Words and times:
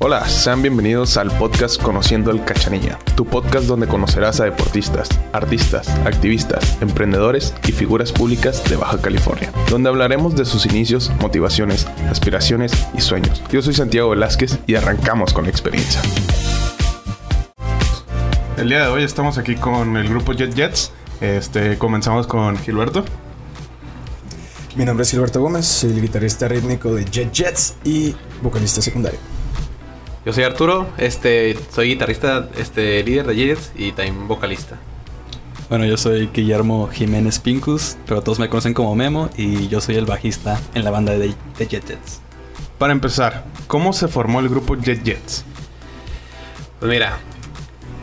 Hola, 0.00 0.28
sean 0.28 0.60
bienvenidos 0.60 1.16
al 1.16 1.30
podcast 1.38 1.80
Conociendo 1.80 2.32
el 2.32 2.44
Cachanilla, 2.44 2.98
tu 3.16 3.24
podcast 3.24 3.66
donde 3.66 3.86
conocerás 3.86 4.40
a 4.40 4.44
deportistas, 4.44 5.08
artistas, 5.32 5.88
activistas, 6.04 6.76
emprendedores 6.82 7.54
y 7.66 7.72
figuras 7.72 8.10
públicas 8.10 8.68
de 8.68 8.74
Baja 8.76 8.98
California, 9.00 9.52
donde 9.70 9.88
hablaremos 9.88 10.34
de 10.34 10.44
sus 10.44 10.66
inicios, 10.66 11.12
motivaciones, 11.20 11.86
aspiraciones 12.10 12.72
y 12.98 13.00
sueños. 13.00 13.40
Yo 13.50 13.62
soy 13.62 13.72
Santiago 13.72 14.10
Velázquez 14.10 14.58
y 14.66 14.74
arrancamos 14.74 15.32
con 15.32 15.44
la 15.44 15.50
experiencia. 15.50 16.02
El 18.56 18.68
día 18.68 18.82
de 18.82 18.88
hoy 18.88 19.04
estamos 19.04 19.38
aquí 19.38 19.54
con 19.54 19.96
el 19.96 20.08
grupo 20.08 20.32
Jet 20.32 20.54
Jets. 20.54 20.90
Este, 21.20 21.78
comenzamos 21.78 22.26
con 22.26 22.58
Gilberto. 22.58 23.04
Mi 24.76 24.84
nombre 24.84 25.04
es 25.04 25.10
Gilberto 25.12 25.40
Gómez, 25.40 25.66
soy 25.66 25.92
el 25.92 26.02
guitarrista 26.02 26.48
rítmico 26.48 26.92
de 26.92 27.04
Jet 27.04 27.32
Jets 27.32 27.76
y 27.84 28.14
vocalista 28.42 28.82
secundario. 28.82 29.33
Yo 30.24 30.32
soy 30.32 30.44
Arturo, 30.44 30.88
este, 30.96 31.54
soy 31.70 31.88
guitarrista, 31.88 32.48
este, 32.56 33.02
líder 33.04 33.26
de 33.26 33.36
Jets 33.36 33.72
y 33.76 33.92
también 33.92 34.26
vocalista. 34.26 34.78
Bueno, 35.68 35.84
yo 35.84 35.98
soy 35.98 36.30
Guillermo 36.32 36.88
Jiménez 36.88 37.38
Pincus, 37.38 37.98
pero 38.06 38.22
todos 38.22 38.38
me 38.38 38.48
conocen 38.48 38.72
como 38.72 38.94
Memo 38.94 39.28
y 39.36 39.68
yo 39.68 39.82
soy 39.82 39.96
el 39.96 40.06
bajista 40.06 40.58
en 40.74 40.82
la 40.82 40.90
banda 40.90 41.12
de, 41.12 41.34
de 41.58 41.66
Jet 41.66 41.86
Jets. 41.86 42.22
Para 42.78 42.94
empezar, 42.94 43.44
¿cómo 43.66 43.92
se 43.92 44.08
formó 44.08 44.40
el 44.40 44.48
grupo 44.48 44.76
Jet 44.76 45.04
Jets? 45.04 45.44
Pues 46.80 46.90
mira, 46.90 47.18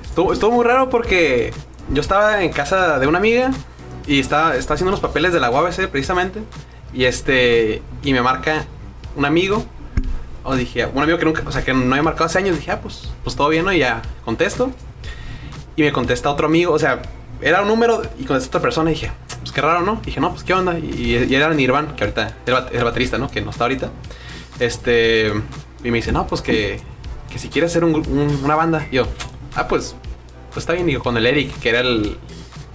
estuvo, 0.03 0.31
estuvo 0.31 0.51
muy 0.51 0.65
raro 0.65 0.91
porque 0.91 1.53
yo 1.91 2.01
estaba 2.01 2.43
en 2.43 2.51
casa 2.51 2.99
de 2.99 3.07
una 3.07 3.17
amiga 3.17 3.51
y 4.05 4.19
estaba, 4.19 4.55
estaba 4.55 4.75
haciendo 4.75 4.91
los 4.91 4.99
papeles 4.99 5.33
de 5.33 5.39
la 5.39 5.49
UABC 5.49 5.87
precisamente 5.87 6.41
y 6.93 7.05
este 7.05 7.81
y 8.03 8.13
me 8.13 8.21
marca 8.21 8.65
un 9.15 9.25
amigo 9.25 9.65
o 10.43 10.55
dije 10.55 10.85
un 10.93 11.01
amigo 11.03 11.17
que 11.17 11.25
nunca 11.25 11.43
o 11.45 11.51
sea 11.51 11.63
que 11.63 11.73
no 11.73 11.91
había 11.93 12.03
marcado 12.03 12.25
hace 12.25 12.37
años 12.39 12.55
dije 12.57 12.71
ah 12.71 12.79
pues 12.81 13.09
pues 13.23 13.35
todo 13.35 13.49
bien 13.49 13.65
no 13.65 13.71
y 13.73 13.79
ya 13.79 14.01
contesto. 14.25 14.71
Y 15.75 15.83
me 15.83 15.91
contesta 15.91 16.29
otro 16.29 16.47
amigo 16.47 16.73
o 16.73 16.79
sea 16.79 17.01
era 17.41 17.61
un 17.61 17.67
número 17.67 18.01
y 18.19 18.25
contesta 18.25 18.49
otra 18.57 18.61
persona 18.61 18.91
y 18.91 18.93
dije 18.95 19.11
pues 19.39 19.51
qué 19.51 19.61
raro 19.61 19.81
no 19.81 20.01
dije 20.05 20.19
no 20.19 20.31
pues 20.31 20.43
qué 20.43 20.53
onda 20.53 20.77
y, 20.77 21.25
y 21.29 21.35
era 21.35 21.53
Nirvan 21.53 21.95
que 21.95 22.03
ahorita 22.03 22.27
es 22.27 22.33
el, 22.73 22.83
baterista 22.83 23.17
no 23.17 23.29
que 23.29 23.41
no 23.41 23.51
está 23.51 23.63
ahorita. 23.65 23.89
Este 24.59 25.31
y 25.83 25.91
me 25.91 25.97
dice 25.97 26.11
no 26.11 26.27
pues 26.27 26.41
que 26.41 26.79
que 27.29 27.39
si 27.39 27.49
quiere 27.49 27.67
hacer 27.67 27.83
un, 27.83 27.95
un- 27.95 28.39
una 28.43 28.55
banda 28.55 28.87
yo 28.91 29.07
ah 29.55 29.67
pues 29.67 29.95
pues 30.49 30.57
está 30.63 30.73
bien 30.73 30.85
digo 30.85 31.01
con 31.01 31.17
el 31.17 31.25
Eric 31.25 31.57
que 31.59 31.69
era 31.69 31.79
el 31.79 32.17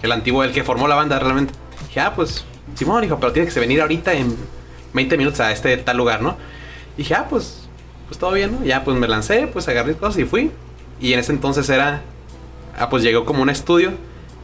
el 0.02 0.12
antiguo, 0.12 0.44
el 0.44 0.52
que 0.52 0.62
formó 0.62 0.86
la 0.88 0.94
banda 0.94 1.18
realmente. 1.18 1.54
Dije, 1.88 2.00
ah, 2.00 2.12
pues, 2.14 2.44
Simón, 2.74 3.00
dijo, 3.00 3.18
pero 3.18 3.32
tiene 3.32 3.48
que 3.50 3.58
venir 3.58 3.80
ahorita 3.80 4.12
en 4.12 4.36
20 4.92 5.16
minutos 5.16 5.40
a 5.40 5.50
este 5.50 5.74
tal 5.78 5.96
lugar, 5.96 6.20
¿no? 6.20 6.36
Dije, 6.96 7.14
ah, 7.14 7.26
pues, 7.28 7.68
pues 8.08 8.18
todo 8.18 8.32
bien, 8.32 8.52
¿no? 8.52 8.64
Ya, 8.64 8.84
pues 8.84 8.96
me 8.96 9.06
lancé, 9.08 9.46
pues 9.46 9.68
agarré 9.68 9.94
cosas 9.94 10.18
y 10.18 10.24
fui. 10.24 10.50
Y 11.00 11.12
en 11.12 11.18
ese 11.18 11.32
entonces 11.32 11.68
era, 11.68 12.02
ah, 12.78 12.88
pues 12.88 13.02
llegó 13.02 13.24
como 13.24 13.42
un 13.42 13.50
estudio 13.50 13.92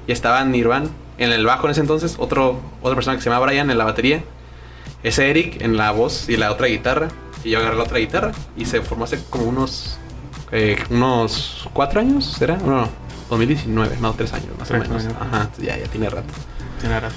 y 0.07 0.13
estaba 0.13 0.45
Nirvan 0.45 0.91
en 1.19 1.33
el 1.33 1.45
bajo 1.47 1.67
en 1.67 1.73
ese 1.73 1.81
entonces, 1.81 2.17
otro, 2.19 2.61
otra 2.83 2.95
persona 2.95 3.17
que 3.17 3.23
se 3.23 3.31
llama 3.31 3.45
Brian 3.47 3.71
en 3.71 3.79
la 3.79 3.85
batería, 3.85 4.23
ese 5.03 5.31
Eric 5.31 5.63
en 5.63 5.77
la 5.77 5.91
voz 5.93 6.29
y 6.29 6.37
la 6.37 6.51
otra 6.53 6.67
guitarra. 6.67 7.09
Y 7.45 7.51
yo 7.51 7.59
agarré 7.59 7.77
la 7.77 7.83
otra 7.85 7.99
guitarra 7.99 8.33
y 8.57 8.65
se 8.67 8.83
formó 8.83 9.05
hace 9.05 9.19
como 9.31 9.45
unos, 9.47 9.99
eh, 10.53 10.77
unos 10.91 11.69
cuatro 11.73 12.01
años, 12.01 12.25
¿será? 12.39 12.57
No, 12.59 12.83
no, 12.83 12.89
2019, 13.31 13.97
no, 14.01 14.13
tres 14.15 14.33
años 14.33 14.49
más 14.59 14.69
Tres 14.69 14.81
o 14.81 14.85
menos. 14.89 15.05
años. 15.05 15.17
Ajá, 15.21 15.49
ya, 15.59 15.77
ya 15.77 15.87
tiene 15.87 16.09
rato. 16.09 16.33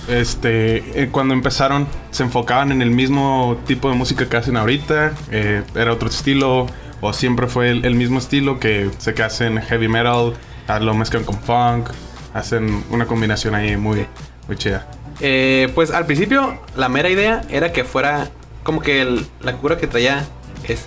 Este, 0.08 1.04
eh, 1.04 1.10
cuando 1.12 1.34
empezaron, 1.34 1.88
¿se 2.12 2.24
enfocaban 2.24 2.72
en 2.72 2.82
el 2.82 2.92
mismo 2.92 3.58
tipo 3.66 3.90
de 3.90 3.96
música 3.96 4.28
que 4.28 4.38
hacen 4.38 4.58
ahorita? 4.58 5.14
Eh, 5.32 5.64
¿Era 5.76 5.94
otro 5.94 6.10
estilo? 6.10 6.68
¿O 7.02 7.14
siempre 7.14 7.48
fue 7.48 7.70
el, 7.70 7.96
mismo 7.96 8.20
estilo 8.20 8.60
que 8.60 8.90
sé 8.98 9.14
que 9.14 9.24
hacen 9.24 9.62
heavy 9.62 9.88
metal, 9.88 10.34
lo 10.82 10.94
mezclan 10.94 11.24
con 11.24 11.40
funk? 11.40 11.90
Hacen 12.34 12.84
una 12.90 13.06
combinación 13.06 13.56
ahí 13.56 13.78
muy, 13.78 14.08
muy 14.48 14.58
chida. 14.58 14.88
Eh, 15.22 15.72
pues 15.76 15.92
al 15.92 16.06
principio 16.06 16.60
la 16.76 16.90
mera 16.90 17.10
idea 17.10 17.44
era 17.50 17.72
que 17.72 17.84
fuera 17.84 18.30
como 18.64 18.82
que 18.82 19.22
la 19.42 19.54
cura 19.54 19.78
que 19.78 19.88
traía 19.88 20.26
es- 20.68 20.86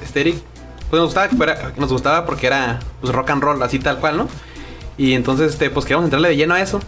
pues 0.91 1.01
nos 1.03 1.15
gustaba, 1.15 1.29
nos 1.77 1.93
gustaba 1.93 2.27
porque 2.27 2.47
era 2.47 2.81
pues 3.01 3.13
rock 3.13 3.31
and 3.31 3.43
roll 3.43 3.63
así 3.63 3.79
tal 3.79 3.99
cual, 3.99 4.17
¿no? 4.17 4.29
Y 4.97 5.13
entonces 5.15 5.53
este 5.53 5.71
pues 5.71 5.85
queríamos 5.85 6.05
entrarle 6.07 6.29
de 6.31 6.37
lleno 6.37 6.55
a 6.55 6.61
eso. 6.61 6.81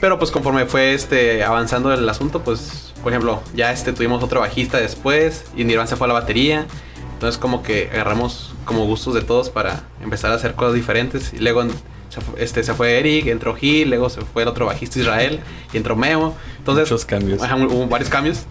Pero 0.00 0.18
pues 0.18 0.30
conforme 0.30 0.66
fue 0.66 0.94
este 0.94 1.42
avanzando 1.42 1.92
el 1.92 2.08
asunto, 2.08 2.42
pues 2.42 2.92
por 3.02 3.12
ejemplo, 3.12 3.42
ya 3.54 3.72
este 3.72 3.92
tuvimos 3.92 4.22
otro 4.22 4.40
bajista 4.40 4.78
después 4.78 5.44
y 5.56 5.64
Nirvan 5.64 5.88
se 5.88 5.96
fue 5.96 6.06
a 6.06 6.08
la 6.08 6.14
batería. 6.14 6.66
Entonces 7.14 7.38
como 7.38 7.62
que 7.62 7.90
agarramos 7.92 8.54
como 8.64 8.86
gustos 8.86 9.14
de 9.14 9.22
todos 9.22 9.50
para 9.50 9.82
empezar 10.02 10.30
a 10.30 10.34
hacer 10.34 10.54
cosas 10.54 10.74
diferentes 10.74 11.32
y 11.32 11.38
luego 11.38 11.64
se 12.10 12.20
fue, 12.20 12.42
este, 12.42 12.62
se 12.62 12.74
fue 12.74 12.98
Eric, 12.98 13.26
entró 13.26 13.54
Gil, 13.56 13.88
luego 13.88 14.08
se 14.08 14.20
fue 14.20 14.42
el 14.42 14.48
otro 14.48 14.66
bajista 14.66 15.00
Israel 15.00 15.40
y 15.72 15.76
entró 15.76 15.96
Memo. 15.96 16.36
Entonces 16.58 16.90
Muchos 16.90 17.04
cambios. 17.04 17.42
Hubo 17.42 17.86
varios 17.86 18.08
cambios. 18.08 18.44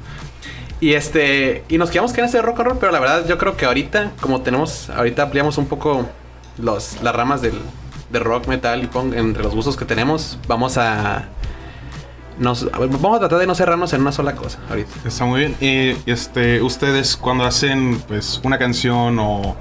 Y 0.79 0.93
este 0.93 1.63
y 1.69 1.77
nos 1.77 1.89
quedamos 1.89 2.11
que 2.11 2.19
en 2.19 2.27
ese 2.27 2.41
rock 2.41 2.59
and 2.59 2.69
roll, 2.69 2.77
pero 2.77 2.91
la 2.91 2.99
verdad 2.99 3.27
yo 3.27 3.37
creo 3.37 3.55
que 3.55 3.65
ahorita 3.65 4.11
como 4.19 4.41
tenemos 4.41 4.89
ahorita 4.89 5.23
ampliamos 5.23 5.57
un 5.57 5.67
poco 5.67 6.07
los 6.57 7.01
las 7.01 7.15
ramas 7.15 7.41
del 7.41 7.53
de 8.09 8.19
rock, 8.19 8.47
metal 8.47 8.83
y 8.83 8.87
punk 8.87 9.13
entre 9.13 9.43
los 9.43 9.53
gustos 9.53 9.75
que 9.75 9.85
tenemos, 9.85 10.37
vamos 10.47 10.77
a 10.77 11.29
nos 12.39 12.69
vamos 12.71 13.15
a 13.15 13.19
tratar 13.19 13.39
de 13.39 13.47
no 13.47 13.55
cerrarnos 13.55 13.93
en 13.93 14.01
una 14.01 14.11
sola 14.11 14.35
cosa 14.35 14.59
ahorita. 14.69 14.89
Está 15.05 15.25
muy 15.25 15.39
bien. 15.39 15.55
Y 15.59 16.09
este, 16.09 16.61
ustedes 16.61 17.17
cuando 17.17 17.45
hacen 17.45 17.99
pues 18.07 18.39
una 18.43 18.57
canción 18.59 19.17
o 19.19 19.55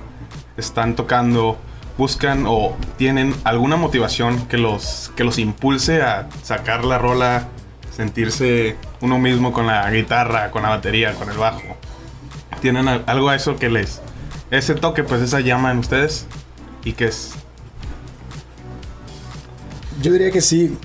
están 0.56 0.94
tocando, 0.96 1.56
buscan 1.98 2.44
o 2.46 2.76
tienen 2.98 3.34
alguna 3.44 3.76
motivación 3.76 4.46
que 4.46 4.58
los, 4.58 5.10
que 5.16 5.24
los 5.24 5.38
impulse 5.38 6.02
a 6.02 6.28
sacar 6.42 6.84
la 6.84 6.98
rola, 6.98 7.48
sentirse 7.94 8.76
uno 9.00 9.18
mismo 9.18 9.52
con 9.52 9.66
la 9.66 9.90
guitarra, 9.90 10.50
con 10.50 10.62
la 10.62 10.68
batería, 10.70 11.14
con 11.14 11.30
el 11.30 11.38
bajo. 11.38 11.62
¿Tienen 12.60 12.88
al- 12.88 13.04
algo 13.06 13.28
a 13.30 13.36
eso 13.36 13.56
que 13.56 13.68
les... 13.70 14.00
Ese 14.50 14.74
toque, 14.74 15.02
pues 15.02 15.22
esa 15.22 15.40
llama 15.40 15.72
en 15.72 15.78
ustedes? 15.78 16.26
¿Y 16.84 16.92
qué 16.92 17.06
es? 17.06 17.32
Yo 20.02 20.12
diría 20.12 20.30
que 20.30 20.40
sí, 20.40 20.76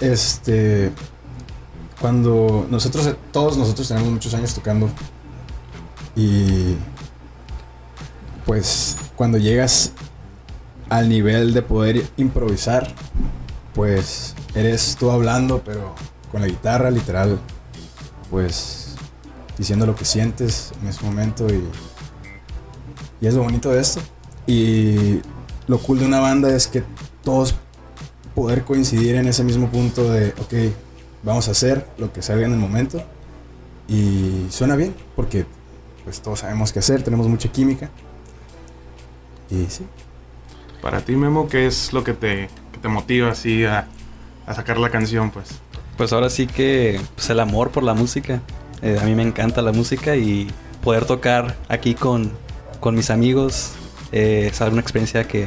este, 0.00 0.92
cuando 2.02 2.66
nosotros, 2.68 3.14
todos 3.30 3.56
nosotros 3.56 3.88
tenemos 3.88 4.10
muchos 4.10 4.34
años 4.34 4.52
tocando 4.52 4.90
y 6.16 6.74
pues 8.44 8.96
cuando 9.14 9.38
llegas 9.38 9.92
al 10.90 11.08
nivel 11.08 11.54
de 11.54 11.62
poder 11.62 12.04
improvisar, 12.16 12.92
pues 13.72 14.34
eres 14.54 14.96
tú 14.98 15.10
hablando, 15.12 15.62
pero 15.64 15.94
con 16.30 16.40
la 16.42 16.48
guitarra 16.48 16.90
literal, 16.90 17.38
pues 18.30 18.96
diciendo 19.56 19.86
lo 19.86 19.94
que 19.94 20.04
sientes 20.04 20.72
en 20.82 20.88
ese 20.88 21.04
momento 21.04 21.46
y, 21.48 21.62
y 23.20 23.26
es 23.26 23.34
lo 23.34 23.44
bonito 23.44 23.70
de 23.70 23.80
esto. 23.80 24.00
Y 24.46 25.20
lo 25.68 25.78
cool 25.78 26.00
de 26.00 26.06
una 26.06 26.18
banda 26.18 26.54
es 26.54 26.66
que 26.66 26.82
todos 27.22 27.54
poder 28.34 28.64
coincidir 28.64 29.14
en 29.14 29.28
ese 29.28 29.44
mismo 29.44 29.70
punto 29.70 30.10
de, 30.10 30.34
ok, 30.40 30.74
vamos 31.22 31.48
a 31.48 31.52
hacer 31.52 31.86
lo 31.98 32.12
que 32.12 32.22
salga 32.22 32.46
en 32.46 32.52
el 32.52 32.58
momento. 32.58 33.02
Y 33.88 34.46
suena 34.50 34.76
bien, 34.76 34.94
porque 35.16 35.46
pues 36.04 36.20
todos 36.20 36.40
sabemos 36.40 36.72
qué 36.72 36.78
hacer, 36.78 37.02
tenemos 37.02 37.28
mucha 37.28 37.50
química. 37.50 37.90
Y 39.50 39.66
sí. 39.66 39.86
Para 40.80 41.00
ti, 41.00 41.14
Memo, 41.14 41.48
¿qué 41.48 41.66
es 41.66 41.92
lo 41.92 42.02
que 42.02 42.12
te, 42.12 42.48
que 42.72 42.78
te 42.80 42.88
motiva 42.88 43.30
así 43.30 43.64
a, 43.64 43.86
a 44.46 44.54
sacar 44.54 44.78
la 44.78 44.90
canción, 44.90 45.30
pues? 45.30 45.60
Pues 45.96 46.12
ahora 46.12 46.30
sí 46.30 46.46
que 46.46 47.00
pues, 47.14 47.30
el 47.30 47.40
amor 47.40 47.70
por 47.70 47.82
la 47.82 47.94
música. 47.94 48.40
Eh, 48.80 48.98
a 49.00 49.04
mí 49.04 49.14
me 49.14 49.22
encanta 49.22 49.62
la 49.62 49.72
música 49.72 50.16
y 50.16 50.48
poder 50.82 51.04
tocar 51.04 51.56
aquí 51.68 51.94
con, 51.94 52.32
con 52.80 52.96
mis 52.96 53.10
amigos 53.10 53.74
eh, 54.12 54.50
es 54.52 54.60
una 54.60 54.80
experiencia 54.80 55.26
que 55.26 55.44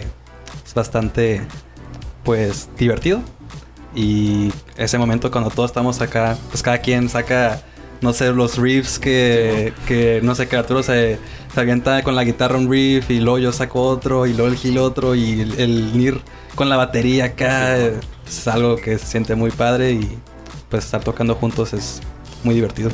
es 0.66 0.74
bastante 0.74 1.42
pues 2.24 2.68
divertido. 2.77 3.22
Y 3.95 4.51
ese 4.75 4.97
momento 4.97 5.31
cuando 5.31 5.50
todos 5.50 5.71
estamos 5.71 6.01
acá, 6.01 6.38
pues 6.50 6.62
cada 6.62 6.80
quien 6.80 7.07
saca, 7.07 7.62
no 8.01 8.12
sé, 8.12 8.31
los 8.33 8.57
riffs 8.57 9.00
que, 9.00 9.74
que 9.88 10.19
no 10.21 10.36
sé, 10.36 10.47
que 10.47 10.57
Arturo 10.57 10.83
se, 10.83 11.18
se 11.53 11.59
avienta 11.59 12.03
con 12.03 12.13
la 12.13 12.25
guitarra 12.25 12.57
un 12.57 12.69
riff 12.69 13.09
y 13.09 13.21
luego 13.21 13.39
yo 13.39 13.53
saco 13.53 13.81
otro 13.81 14.25
y 14.25 14.33
luego 14.33 14.51
el 14.51 14.57
Gil 14.57 14.77
otro 14.77 15.15
y 15.15 15.39
el, 15.39 15.59
el 15.59 15.97
Nir 15.97 16.19
con 16.56 16.68
la 16.68 16.75
batería 16.75 17.25
acá. 17.25 17.77
Es 17.77 18.47
algo 18.47 18.75
que 18.75 18.97
se 18.97 19.06
siente 19.06 19.36
muy 19.36 19.51
padre 19.51 19.94
y 19.94 20.18
pues 20.69 20.83
estar 20.86 21.03
tocando 21.03 21.36
juntos 21.36 21.74
es 21.74 22.01
muy 22.44 22.56
divertido. 22.56 22.91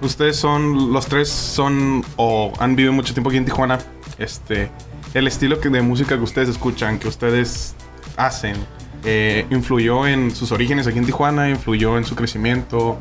Ustedes 0.00 0.36
son, 0.36 0.92
los 0.92 1.06
tres 1.06 1.28
son 1.28 2.04
o 2.16 2.52
han 2.58 2.76
vivido 2.76 2.92
mucho 2.92 3.14
tiempo 3.14 3.30
aquí 3.30 3.38
en 3.38 3.44
Tijuana. 3.44 3.78
Este, 4.18 4.70
el 5.14 5.26
estilo 5.26 5.60
que, 5.60 5.70
de 5.70 5.80
música 5.80 6.16
que 6.16 6.22
ustedes 6.22 6.48
escuchan, 6.48 6.98
que 6.98 7.08
ustedes 7.08 7.74
hacen, 8.16 8.56
eh, 9.04 9.46
influyó 9.50 10.06
en 10.06 10.34
sus 10.34 10.52
orígenes 10.52 10.86
aquí 10.86 10.98
en 10.98 11.06
Tijuana, 11.06 11.48
influyó 11.48 11.96
en 11.98 12.04
su 12.04 12.14
crecimiento, 12.14 12.98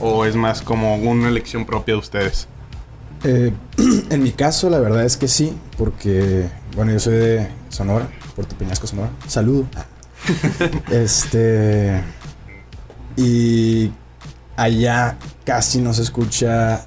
o 0.00 0.24
es 0.24 0.36
más 0.36 0.62
como 0.62 0.96
una 0.96 1.28
elección 1.28 1.64
propia 1.64 1.94
de 1.94 2.00
ustedes. 2.00 2.48
Eh, 3.24 3.52
en 4.10 4.22
mi 4.22 4.32
caso, 4.32 4.70
la 4.70 4.78
verdad 4.78 5.04
es 5.04 5.16
que 5.16 5.28
sí, 5.28 5.56
porque, 5.78 6.48
bueno, 6.74 6.92
yo 6.92 7.00
soy 7.00 7.14
de 7.14 7.48
Sonora, 7.68 8.08
Puerto 8.34 8.56
Peñasco, 8.56 8.86
Sonora. 8.86 9.10
Saludo. 9.26 9.66
este. 10.90 12.02
Y 13.16 13.90
allá 14.56 15.16
casi 15.44 15.80
no 15.80 15.92
se 15.94 16.02
escucha. 16.02 16.86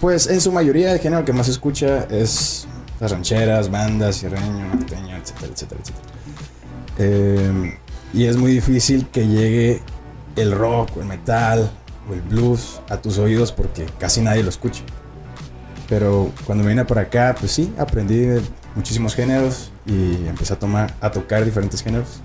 Pues 0.00 0.26
en 0.26 0.40
su 0.40 0.52
mayoría 0.52 0.92
el 0.92 0.98
género 0.98 1.24
que 1.24 1.32
más 1.32 1.46
se 1.46 1.52
escucha 1.52 2.04
es 2.10 2.66
las 3.00 3.10
rancheras, 3.10 3.70
bandas, 3.70 4.16
sierreño, 4.16 4.68
norteño, 4.74 5.16
etcétera, 5.16 5.52
etcétera, 5.52 5.80
etcétera. 5.80 6.13
Eh, 6.98 7.78
y 8.12 8.26
es 8.26 8.36
muy 8.36 8.52
difícil 8.52 9.06
que 9.08 9.26
llegue 9.26 9.82
el 10.36 10.52
rock 10.52 10.90
el 10.98 11.04
metal 11.06 11.70
o 12.08 12.14
el 12.14 12.20
blues 12.22 12.80
a 12.88 12.96
tus 12.98 13.18
oídos 13.18 13.50
porque 13.52 13.86
casi 13.98 14.20
nadie 14.20 14.42
lo 14.42 14.48
escucha. 14.50 14.82
Pero 15.88 16.30
cuando 16.46 16.64
me 16.64 16.70
vine 16.70 16.84
por 16.84 16.98
acá, 16.98 17.34
pues 17.38 17.52
sí, 17.52 17.72
aprendí 17.78 18.26
muchísimos 18.74 19.14
géneros 19.14 19.70
y 19.86 20.26
empecé 20.26 20.54
a 20.54 20.58
tomar, 20.58 20.94
a 21.00 21.10
tocar 21.10 21.44
diferentes 21.44 21.82
géneros. 21.82 22.20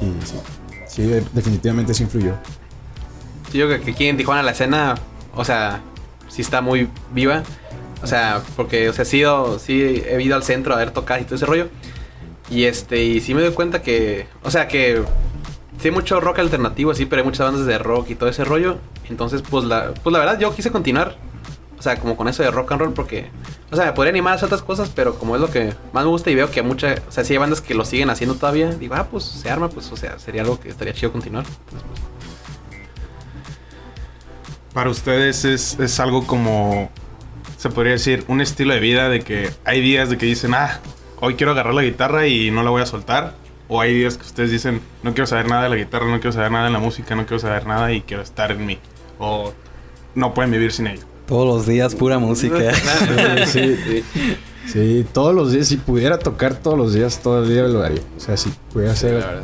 Y 0.00 0.26
sí, 0.26 0.34
sí, 0.86 1.02
de- 1.02 1.24
definitivamente 1.32 1.94
sí 1.94 2.02
influyó. 2.02 2.34
Yo 3.52 3.66
creo 3.66 3.80
que 3.82 3.90
aquí 3.92 4.06
en 4.08 4.16
Tijuana 4.16 4.42
la 4.42 4.52
escena, 4.52 4.94
o 5.34 5.44
sea, 5.44 5.80
sí 6.28 6.42
está 6.42 6.60
muy 6.60 6.88
viva. 7.14 7.42
O 8.02 8.06
sea, 8.06 8.42
porque, 8.56 8.88
o 8.88 8.92
sea, 8.92 9.04
sí, 9.04 9.22
sí 9.64 10.02
he 10.06 10.20
ido 10.20 10.34
al 10.34 10.42
centro 10.42 10.74
a 10.74 10.76
ver 10.76 10.90
tocar 10.90 11.20
y 11.20 11.24
todo 11.24 11.36
ese 11.36 11.46
rollo. 11.46 11.68
Y 12.50 12.64
este, 12.64 13.02
y 13.02 13.20
sí 13.20 13.34
me 13.34 13.42
doy 13.42 13.52
cuenta 13.52 13.82
que, 13.82 14.26
o 14.42 14.50
sea, 14.50 14.68
que 14.68 15.02
sí 15.80 15.88
hay 15.88 15.94
mucho 15.94 16.20
rock 16.20 16.38
alternativo, 16.40 16.90
así, 16.90 17.06
pero 17.06 17.20
hay 17.20 17.26
muchas 17.26 17.46
bandas 17.46 17.66
de 17.66 17.78
rock 17.78 18.10
y 18.10 18.14
todo 18.14 18.28
ese 18.28 18.44
rollo. 18.44 18.78
Entonces, 19.08 19.42
pues 19.42 19.64
la, 19.64 19.92
pues 20.02 20.12
la 20.12 20.18
verdad, 20.18 20.38
yo 20.38 20.54
quise 20.54 20.70
continuar. 20.70 21.16
O 21.78 21.82
sea, 21.82 21.98
como 21.98 22.16
con 22.16 22.28
eso 22.28 22.44
de 22.44 22.50
rock 22.52 22.70
and 22.70 22.80
roll, 22.80 22.92
porque, 22.92 23.28
o 23.72 23.74
sea, 23.74 23.86
me 23.86 23.92
podría 23.92 24.10
animar 24.10 24.34
a 24.34 24.36
hacer 24.36 24.46
otras 24.46 24.62
cosas, 24.62 24.92
pero 24.94 25.18
como 25.18 25.34
es 25.34 25.40
lo 25.40 25.50
que 25.50 25.74
más 25.92 26.04
me 26.04 26.10
gusta 26.10 26.30
y 26.30 26.36
veo 26.36 26.48
que 26.48 26.62
mucha, 26.62 26.94
o 27.08 27.10
sea, 27.10 27.24
sí 27.24 27.32
hay 27.32 27.38
bandas 27.38 27.60
que 27.60 27.74
lo 27.74 27.84
siguen 27.84 28.08
haciendo 28.08 28.36
todavía, 28.36 28.70
digo, 28.70 28.94
ah, 28.94 29.08
pues 29.10 29.24
se 29.24 29.50
arma, 29.50 29.68
pues, 29.68 29.90
o 29.90 29.96
sea, 29.96 30.16
sería 30.20 30.42
algo 30.42 30.60
que 30.60 30.68
estaría 30.68 30.92
chido 30.94 31.10
continuar. 31.10 31.44
Entonces, 31.44 31.88
pues, 31.88 32.00
Para 34.72 34.90
ustedes 34.90 35.44
es, 35.44 35.76
es 35.80 35.98
algo 35.98 36.24
como, 36.24 36.88
se 37.58 37.68
podría 37.68 37.94
decir, 37.94 38.24
un 38.28 38.40
estilo 38.40 38.74
de 38.74 38.78
vida 38.78 39.08
de 39.08 39.22
que 39.22 39.50
hay 39.64 39.80
días 39.80 40.08
de 40.08 40.18
que 40.18 40.26
dicen, 40.26 40.54
ah, 40.54 40.78
hoy 41.22 41.34
quiero 41.36 41.52
agarrar 41.52 41.72
la 41.74 41.82
guitarra 41.82 42.26
y 42.26 42.50
no 42.50 42.62
la 42.62 42.70
voy 42.70 42.82
a 42.82 42.86
soltar. 42.86 43.34
O 43.68 43.80
hay 43.80 43.94
días 43.94 44.18
que 44.18 44.24
ustedes 44.26 44.50
dicen, 44.50 44.80
no 45.02 45.12
quiero 45.14 45.26
saber 45.26 45.48
nada 45.48 45.62
de 45.62 45.70
la 45.70 45.76
guitarra, 45.76 46.06
no 46.06 46.16
quiero 46.20 46.32
saber 46.32 46.50
nada 46.50 46.66
de 46.66 46.72
la 46.72 46.78
música, 46.80 47.14
no 47.14 47.24
quiero 47.24 47.38
saber 47.38 47.66
nada 47.66 47.90
y 47.92 48.02
quiero 48.02 48.22
estar 48.22 48.50
en 48.50 48.66
mí. 48.66 48.78
O 49.18 49.54
no 50.14 50.34
pueden 50.34 50.50
vivir 50.50 50.72
sin 50.72 50.88
ello. 50.88 51.02
Todos 51.26 51.46
los 51.46 51.66
días 51.66 51.94
pura 51.94 52.18
música. 52.18 52.58
Sí, 53.46 53.76
sí. 53.86 54.04
Sí, 54.66 55.06
todos 55.12 55.34
los 55.34 55.52
días, 55.52 55.68
si 55.68 55.76
pudiera 55.76 56.18
tocar 56.18 56.54
todos 56.54 56.76
los 56.78 56.92
días, 56.94 57.20
todo 57.22 57.42
el 57.42 57.48
día 57.48 57.62
lo 57.62 57.82
haría. 57.82 58.00
O 58.16 58.20
sea, 58.20 58.36
si 58.36 58.50
pudiera 58.72 58.92
hacer 58.92 59.14
la 59.20 59.26
verdad. 59.26 59.42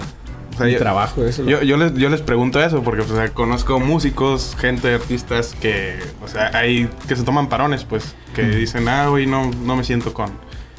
O 0.54 0.56
sea, 0.58 0.66
mi 0.66 0.72
yo- 0.72 0.78
trabajo, 0.78 1.25
eso. 1.25 1.44
Yo, 1.44 1.62
yo, 1.62 1.76
les, 1.76 1.94
yo 1.94 2.08
les 2.08 2.20
pregunto 2.20 2.60
eso 2.62 2.82
porque 2.82 3.02
o 3.02 3.06
sea, 3.06 3.28
conozco 3.30 3.80
músicos, 3.80 4.56
gente, 4.58 4.92
artistas 4.94 5.56
que, 5.60 5.98
o 6.22 6.28
sea, 6.28 6.50
hay 6.56 6.88
que 7.08 7.16
se 7.16 7.22
toman 7.22 7.48
parones, 7.48 7.84
pues, 7.84 8.14
que 8.34 8.42
dicen, 8.42 8.88
ah, 8.88 9.10
hoy 9.10 9.26
no, 9.26 9.50
no 9.64 9.76
me 9.76 9.84
siento 9.84 10.12
con, 10.14 10.30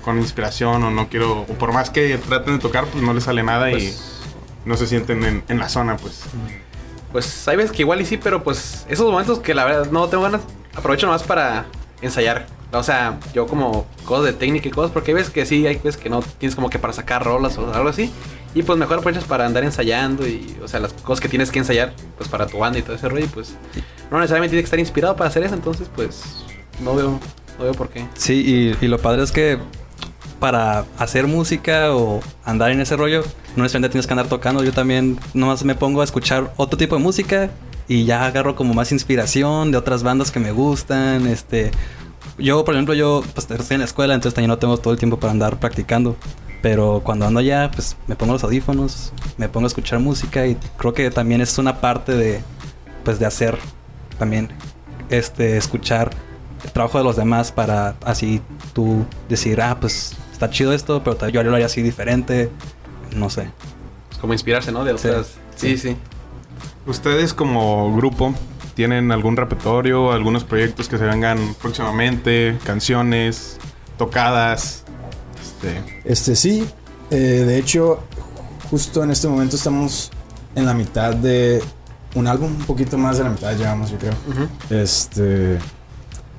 con 0.04 0.18
inspiración 0.18 0.84
o 0.84 0.92
no 0.92 1.10
quiero, 1.10 1.42
o 1.42 1.46
por 1.54 1.74
más 1.74 1.90
que 1.90 2.18
traten 2.18 2.54
de 2.56 2.60
tocar, 2.60 2.86
pues 2.86 3.04
no 3.04 3.14
les 3.14 3.24
sale 3.24 3.44
nada 3.44 3.70
Pues- 3.70 3.84
y 4.66 4.68
no 4.70 4.76
se 4.78 4.88
sienten 4.88 5.24
en, 5.24 5.44
en 5.48 5.60
la 5.60 5.70
zona, 5.70 5.98
pues. 5.98 6.22
Pues 7.12 7.48
hay 7.48 7.58
veces 7.58 7.72
que 7.72 7.82
igual 7.82 8.02
y 8.02 8.06
sí, 8.06 8.18
pero 8.18 8.44
pues 8.44 8.86
esos 8.88 9.10
momentos 9.10 9.40
que 9.40 9.54
la 9.56 9.66
verdad 9.66 9.90
no 9.92 10.08
tengo 10.08 10.24
ganas, 10.24 10.42
aprovecho 10.76 11.08
nomás 11.08 11.24
para 11.24 11.66
ensayar. 12.02 12.46
O 12.72 12.84
sea, 12.84 13.18
yo 13.34 13.48
como 13.48 13.88
cosas 14.06 14.26
de 14.26 14.34
técnica 14.34 14.68
y 14.68 14.72
cosas, 14.72 14.92
porque 14.92 15.10
hay 15.12 15.16
veces 15.16 15.32
que 15.34 15.44
sí, 15.48 15.66
hay 15.66 15.78
veces 15.78 15.98
que 15.98 16.08
no 16.10 16.22
tienes 16.38 16.56
como 16.56 16.70
que 16.70 16.78
para 16.78 16.94
sacar 16.94 17.24
rolas 17.26 17.58
o 17.58 17.74
algo 17.74 17.90
así. 17.90 18.12
Y 18.54 18.62
pues 18.62 18.78
mejor 18.78 19.00
aprovechas 19.00 19.24
para 19.24 19.46
andar 19.46 19.64
ensayando 19.64 20.28
y, 20.28 20.56
o 20.64 20.68
sea, 20.68 20.80
las 20.80 20.94
cosas 20.94 21.20
que 21.20 21.30
tienes 21.30 21.50
que 21.50 21.58
ensayar, 21.60 21.94
pues 22.18 22.30
para 22.30 22.46
tu 22.46 22.60
banda 22.60 22.78
y 22.78 22.84
todo 22.84 22.96
ese 22.96 23.10
rollo. 23.10 23.26
Y 23.26 23.28
pues 23.28 23.56
no 24.12 24.18
necesariamente 24.20 24.52
tienes 24.52 24.64
que 24.66 24.68
estar 24.68 24.80
inspirado 24.80 25.16
para 25.16 25.30
hacer 25.32 25.44
eso, 25.44 25.56
entonces 25.56 25.90
pues 25.96 26.22
no 26.80 26.96
veo, 26.96 27.20
no 27.58 27.64
veo 27.64 27.74
por 27.74 27.90
qué. 27.90 28.06
Sí, 28.14 28.76
y, 28.82 28.86
y 28.86 28.88
lo 28.88 29.00
padre 29.00 29.24
es 29.24 29.32
que 29.32 29.58
para 30.40 30.86
hacer 30.98 31.28
música 31.28 31.94
o 31.96 32.22
andar 32.46 32.72
en 32.72 32.82
ese 32.82 32.96
rollo, 32.96 33.24
no 33.56 33.64
necesariamente 33.64 33.92
tienes 33.92 34.08
que 34.08 34.14
andar 34.14 34.28
tocando. 34.28 34.64
Yo 34.64 34.72
también 34.72 35.20
nomás 35.34 35.64
me 35.64 35.76
pongo 35.76 36.02
a 36.02 36.04
escuchar 36.04 36.54
otro 36.58 36.78
tipo 36.78 36.96
de 36.96 37.02
música 37.02 37.50
y 37.88 38.06
ya 38.06 38.26
agarro 38.26 38.56
como 38.56 38.74
más 38.74 38.92
inspiración 38.92 39.72
de 39.72 39.78
otras 39.78 40.04
bandas 40.04 40.32
que 40.32 40.40
me 40.40 40.52
gustan. 40.52 41.28
Este, 41.28 41.72
yo, 42.38 42.64
por 42.64 42.76
ejemplo, 42.76 42.94
yo 42.94 43.24
pues, 43.34 43.50
estoy 43.50 43.76
en 43.76 43.80
la 43.80 43.86
escuela, 43.86 44.14
entonces 44.14 44.36
también 44.36 44.50
no 44.50 44.58
tengo 44.58 44.78
todo 44.78 44.94
el 44.94 45.00
tiempo 45.00 45.20
para 45.20 45.32
andar 45.32 45.60
practicando. 45.60 46.16
Pero 46.62 47.02
cuando 47.04 47.26
ando 47.26 47.40
allá, 47.40 47.72
pues 47.72 47.96
me 48.08 48.16
pongo 48.16 48.34
los 48.34 48.44
audífonos, 48.44 49.14
me 49.38 49.48
pongo 49.48 49.66
a 49.66 49.70
escuchar 49.70 50.00
música 50.00 50.46
y 50.46 50.58
creo 50.78 50.94
que 50.94 51.10
también 51.10 51.42
es 51.42 51.58
una 51.58 51.80
parte 51.80 52.14
de, 52.14 52.42
pues, 53.04 53.18
de 53.18 53.26
hacer 53.26 53.58
también, 54.18 54.50
este, 55.10 55.58
escuchar 55.58 56.12
el 56.64 56.72
trabajo 56.72 56.98
de 56.98 57.06
los 57.06 57.16
demás 57.16 57.52
para 57.52 57.96
así 58.04 58.42
tú 58.74 59.06
decir, 59.30 59.62
ah, 59.62 59.78
pues 59.80 60.18
está 60.40 60.50
chido 60.50 60.72
esto, 60.72 61.04
pero 61.04 61.18
tal- 61.18 61.34
yo 61.34 61.44
lo 61.44 61.54
haría 61.54 61.66
así 61.66 61.82
diferente, 61.82 62.50
no 63.14 63.30
sé. 63.30 63.50
Pues 64.08 64.20
como 64.22 64.32
inspirarse, 64.32 64.72
¿no? 64.72 64.86
De 64.86 64.98
Sí. 64.98 65.08
otras. 65.10 65.34
Sí, 65.58 65.78
sí. 65.78 65.98
Ustedes 66.88 67.34
como 67.34 67.94
grupo 67.94 68.34
tienen 68.74 69.12
algún 69.12 69.36
repertorio, 69.36 70.14
algunos 70.14 70.46
proyectos 70.46 70.88
que 70.88 70.98
se 70.98 71.04
vengan 71.04 71.56
próximamente, 71.62 72.58
canciones, 72.64 73.58
tocadas, 73.98 74.86
este, 75.42 76.02
Este 76.06 76.36
sí, 76.38 76.66
eh, 77.12 77.16
de 77.46 77.58
hecho, 77.58 78.00
justo 78.72 79.04
en 79.04 79.12
este 79.12 79.28
momento 79.28 79.58
estamos 79.58 80.10
en 80.56 80.66
la 80.66 80.74
mitad 80.74 81.14
de 81.14 81.62
un 82.16 82.28
álbum, 82.28 82.48
un 82.52 82.66
poquito 82.66 82.98
más 82.98 83.18
de 83.18 83.26
la 83.26 83.30
mitad 83.30 83.54
llevamos, 83.58 83.92
yo 83.92 83.98
creo. 83.98 84.14
Ujú. 84.30 84.74
Este 84.74 85.60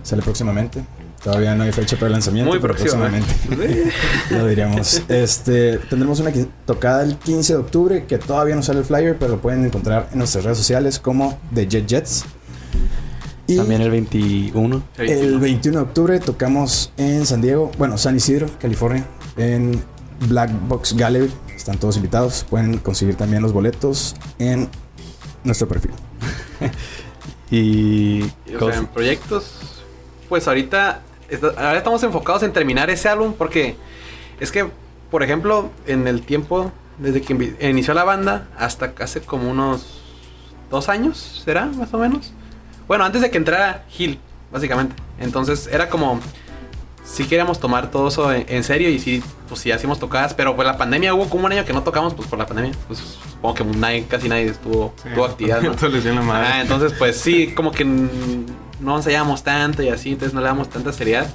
sale 0.02 0.22
próximamente. 0.22 0.82
Todavía 1.22 1.54
no 1.54 1.64
hay 1.64 1.72
fecha 1.72 1.96
para 1.96 2.06
el 2.06 2.12
lanzamiento. 2.12 2.50
Muy 2.50 2.60
pero 2.60 2.74
próximamente. 2.74 3.28
lo 4.30 4.46
diríamos. 4.46 5.02
Este, 5.08 5.78
tendremos 5.78 6.18
una 6.20 6.32
tocada 6.64 7.02
el 7.02 7.16
15 7.16 7.52
de 7.52 7.58
octubre 7.58 8.04
que 8.06 8.18
todavía 8.18 8.56
no 8.56 8.62
sale 8.62 8.78
el 8.78 8.84
flyer, 8.86 9.16
pero 9.18 9.32
lo 9.32 9.40
pueden 9.40 9.64
encontrar 9.64 10.08
en 10.12 10.18
nuestras 10.18 10.44
redes 10.44 10.58
sociales 10.58 10.98
como 10.98 11.38
The 11.54 11.66
Jet 11.66 11.86
Jets. 11.86 12.24
Y 13.46 13.56
También 13.56 13.82
el 13.82 13.90
21. 13.90 14.82
el 14.98 15.38
21 15.40 15.78
de 15.78 15.84
octubre 15.84 16.20
tocamos 16.20 16.92
en 16.96 17.26
San 17.26 17.42
Diego, 17.42 17.70
bueno, 17.76 17.98
San 17.98 18.14
Isidro, 18.16 18.46
California, 18.60 19.04
en 19.36 19.82
Black 20.28 20.50
Box 20.68 20.94
Gallery. 20.96 21.30
Están 21.54 21.76
todos 21.76 21.96
invitados. 21.96 22.46
Pueden 22.48 22.78
conseguir 22.78 23.16
también 23.16 23.42
los 23.42 23.52
boletos 23.52 24.14
en 24.38 24.68
nuestro 25.44 25.68
perfil. 25.68 25.92
Y... 27.52 28.20
Y, 28.46 28.54
O 28.60 28.70
sea, 28.70 28.78
en 28.78 28.86
proyectos, 28.86 29.50
pues 30.28 30.46
ahorita, 30.46 31.02
ahora 31.56 31.76
estamos 31.76 32.02
enfocados 32.02 32.42
en 32.42 32.52
terminar 32.52 32.90
ese 32.90 33.08
álbum 33.08 33.34
porque 33.36 33.76
es 34.40 34.50
que, 34.50 34.68
por 35.10 35.22
ejemplo, 35.22 35.70
en 35.86 36.06
el 36.06 36.22
tiempo, 36.22 36.72
desde 36.98 37.22
que 37.22 37.56
inició 37.60 37.94
la 37.94 38.04
banda 38.04 38.48
hasta 38.58 38.92
hace 39.00 39.20
como 39.20 39.50
unos 39.50 40.00
dos 40.70 40.88
años, 40.88 41.42
¿será? 41.44 41.66
Más 41.66 41.92
o 41.92 41.98
menos. 41.98 42.32
Bueno, 42.86 43.04
antes 43.04 43.22
de 43.22 43.30
que 43.30 43.38
entrara 43.38 43.84
Gil, 43.88 44.18
básicamente. 44.50 44.94
Entonces 45.18 45.68
era 45.70 45.88
como, 45.88 46.20
si 47.04 47.24
queríamos 47.24 47.60
tomar 47.60 47.90
todo 47.90 48.08
eso 48.08 48.32
en, 48.32 48.44
en 48.48 48.64
serio 48.64 48.88
y 48.88 48.98
sí, 48.98 49.22
pues 49.48 49.60
sí 49.60 49.72
hacíamos 49.72 49.98
tocadas, 49.98 50.34
pero 50.34 50.54
pues 50.56 50.66
la 50.66 50.78
pandemia 50.78 51.14
hubo 51.14 51.28
como 51.28 51.46
un 51.46 51.52
año 51.52 51.64
que 51.64 51.72
no 51.72 51.82
tocamos, 51.82 52.14
pues 52.14 52.28
por 52.28 52.38
la 52.38 52.46
pandemia. 52.46 52.72
Pues 52.86 53.00
supongo 53.00 53.54
que 53.54 53.64
nadie, 53.64 54.04
casi 54.06 54.28
nadie 54.28 54.46
estuvo, 54.46 54.94
sí, 55.02 55.08
tuvo 55.14 55.24
actividad, 55.24 55.60
¿no? 56.12 56.32
Ah, 56.32 56.60
entonces 56.62 56.92
pues 56.98 57.16
sí, 57.20 57.52
como 57.54 57.72
que 57.72 57.84
no 58.80 58.96
ensayábamos 58.96 59.42
tanto 59.42 59.82
y 59.82 59.88
así, 59.88 60.10
entonces 60.12 60.34
no 60.34 60.40
le 60.40 60.46
damos 60.46 60.70
tanta 60.70 60.92
seriedad. 60.92 61.26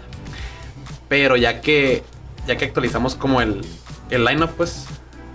Pero 1.07 1.35
ya 1.37 1.61
que 1.61 2.03
ya 2.47 2.57
que 2.57 2.65
actualizamos 2.65 3.15
como 3.15 3.41
el, 3.41 3.65
el 4.09 4.25
lineup, 4.25 4.51
pues 4.51 4.85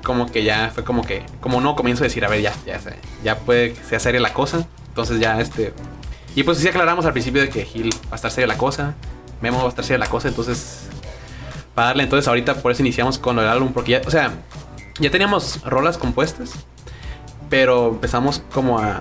como 0.05 0.31
que 0.31 0.43
ya 0.45 0.71
fue 0.75 0.85
como 0.85 1.05
que 1.05 1.25
como 1.40 1.61
nuevo 1.61 1.76
comienzo 1.76 2.02
de 2.02 2.09
decir, 2.09 2.25
a 2.25 2.29
ver, 2.29 2.43
ya 2.43 2.52
ya 2.67 2.81
ya 3.23 3.38
puede 3.38 3.75
que 3.75 3.85
sea 3.85 4.00
seria 4.00 4.21
la 4.21 4.33
cosa. 4.33 4.67
Entonces 4.88 5.21
ya 5.21 5.40
este 5.40 5.73
y 6.35 6.43
pues 6.45 6.59
sí 6.59 6.69
aclaramos 6.69 7.05
al 7.07 7.12
principio 7.12 7.40
de 7.40 7.49
que 7.49 7.64
Gil 7.64 7.90
va 8.07 8.12
a 8.12 8.14
estar 8.17 8.31
seria 8.31 8.47
la 8.47 8.57
cosa, 8.57 8.95
Memo 9.40 9.59
va 9.59 9.67
a 9.67 9.69
estar 9.69 9.85
seria 9.85 9.99
la 9.99 10.07
cosa, 10.07 10.29
entonces 10.29 10.88
para 11.75 11.88
darle 11.88 12.05
entonces 12.05 12.29
ahorita 12.29 12.55
por 12.57 12.73
eso 12.73 12.83
iniciamos 12.83 13.19
con 13.19 13.38
el 13.38 13.47
álbum 13.47 13.73
porque 13.73 13.93
ya, 13.93 14.02
o 14.07 14.11
sea, 14.11 14.33
ya 15.00 15.11
teníamos 15.11 15.62
rolas 15.62 15.99
compuestas, 15.99 16.52
pero 17.49 17.88
empezamos 17.88 18.43
como 18.52 18.79
a 18.79 19.00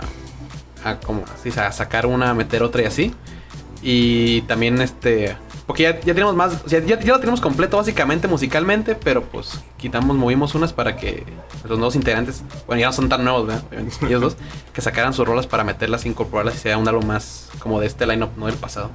a 0.83 0.99
como 0.99 1.23
así, 1.33 1.51
sacar 1.51 2.05
una, 2.05 2.31
a 2.31 2.33
meter 2.33 2.63
otra 2.63 2.81
y 2.83 2.85
así. 2.85 3.13
Y 3.81 4.41
también 4.41 4.81
este 4.81 5.37
Porque 5.65 5.83
ya, 5.83 5.99
ya 5.99 6.13
tenemos 6.13 6.35
más, 6.35 6.65
ya, 6.65 6.79
ya 6.83 6.97
lo 6.97 7.19
tenemos 7.19 7.39
completo 7.39 7.77
básicamente 7.77 8.27
musicalmente, 8.27 8.95
pero 8.95 9.23
pues 9.23 9.63
quitamos, 9.77 10.17
movimos 10.17 10.55
unas 10.55 10.73
para 10.73 10.97
que 10.97 11.23
los 11.63 11.77
nuevos 11.77 11.95
integrantes, 11.95 12.43
bueno, 12.67 12.81
ya 12.81 12.87
no 12.87 12.93
son 12.93 13.07
tan 13.07 13.23
nuevos, 13.23 13.47
¿verdad? 13.47 13.63
Ellos 14.01 14.21
dos, 14.21 14.37
que 14.73 14.81
sacaran 14.81 15.13
sus 15.13 15.27
rolas 15.27 15.47
para 15.47 15.63
meterlas, 15.63 16.05
incorporarlas 16.05 16.55
y 16.55 16.59
sea 16.59 16.77
un 16.77 16.87
álbum 16.87 17.05
más 17.05 17.49
como 17.59 17.79
de 17.79 17.87
este 17.87 18.05
line-up, 18.05 18.31
no 18.35 18.47
del 18.47 18.55
pasado. 18.55 18.91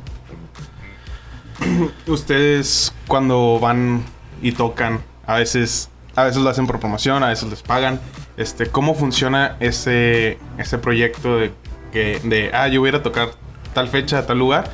Ustedes 2.06 2.92
cuando 3.06 3.58
van 3.60 4.04
y 4.42 4.52
tocan, 4.52 5.00
a 5.26 5.36
veces, 5.36 5.88
a 6.14 6.24
veces 6.24 6.42
lo 6.42 6.50
hacen 6.50 6.66
por 6.66 6.80
promoción, 6.80 7.22
a 7.22 7.28
veces 7.28 7.48
les 7.48 7.62
pagan. 7.62 8.00
Este, 8.36 8.66
¿cómo 8.66 8.94
funciona 8.94 9.56
ese, 9.60 10.38
ese 10.58 10.78
proyecto 10.78 11.38
de 11.38 11.52
de 11.98 12.50
ah, 12.52 12.68
yo 12.68 12.80
voy 12.80 12.90
a 12.90 12.96
a 12.96 13.02
tocar 13.02 13.30
tal 13.72 13.88
fecha, 13.88 14.26
tal 14.26 14.38
lugar? 14.38 14.70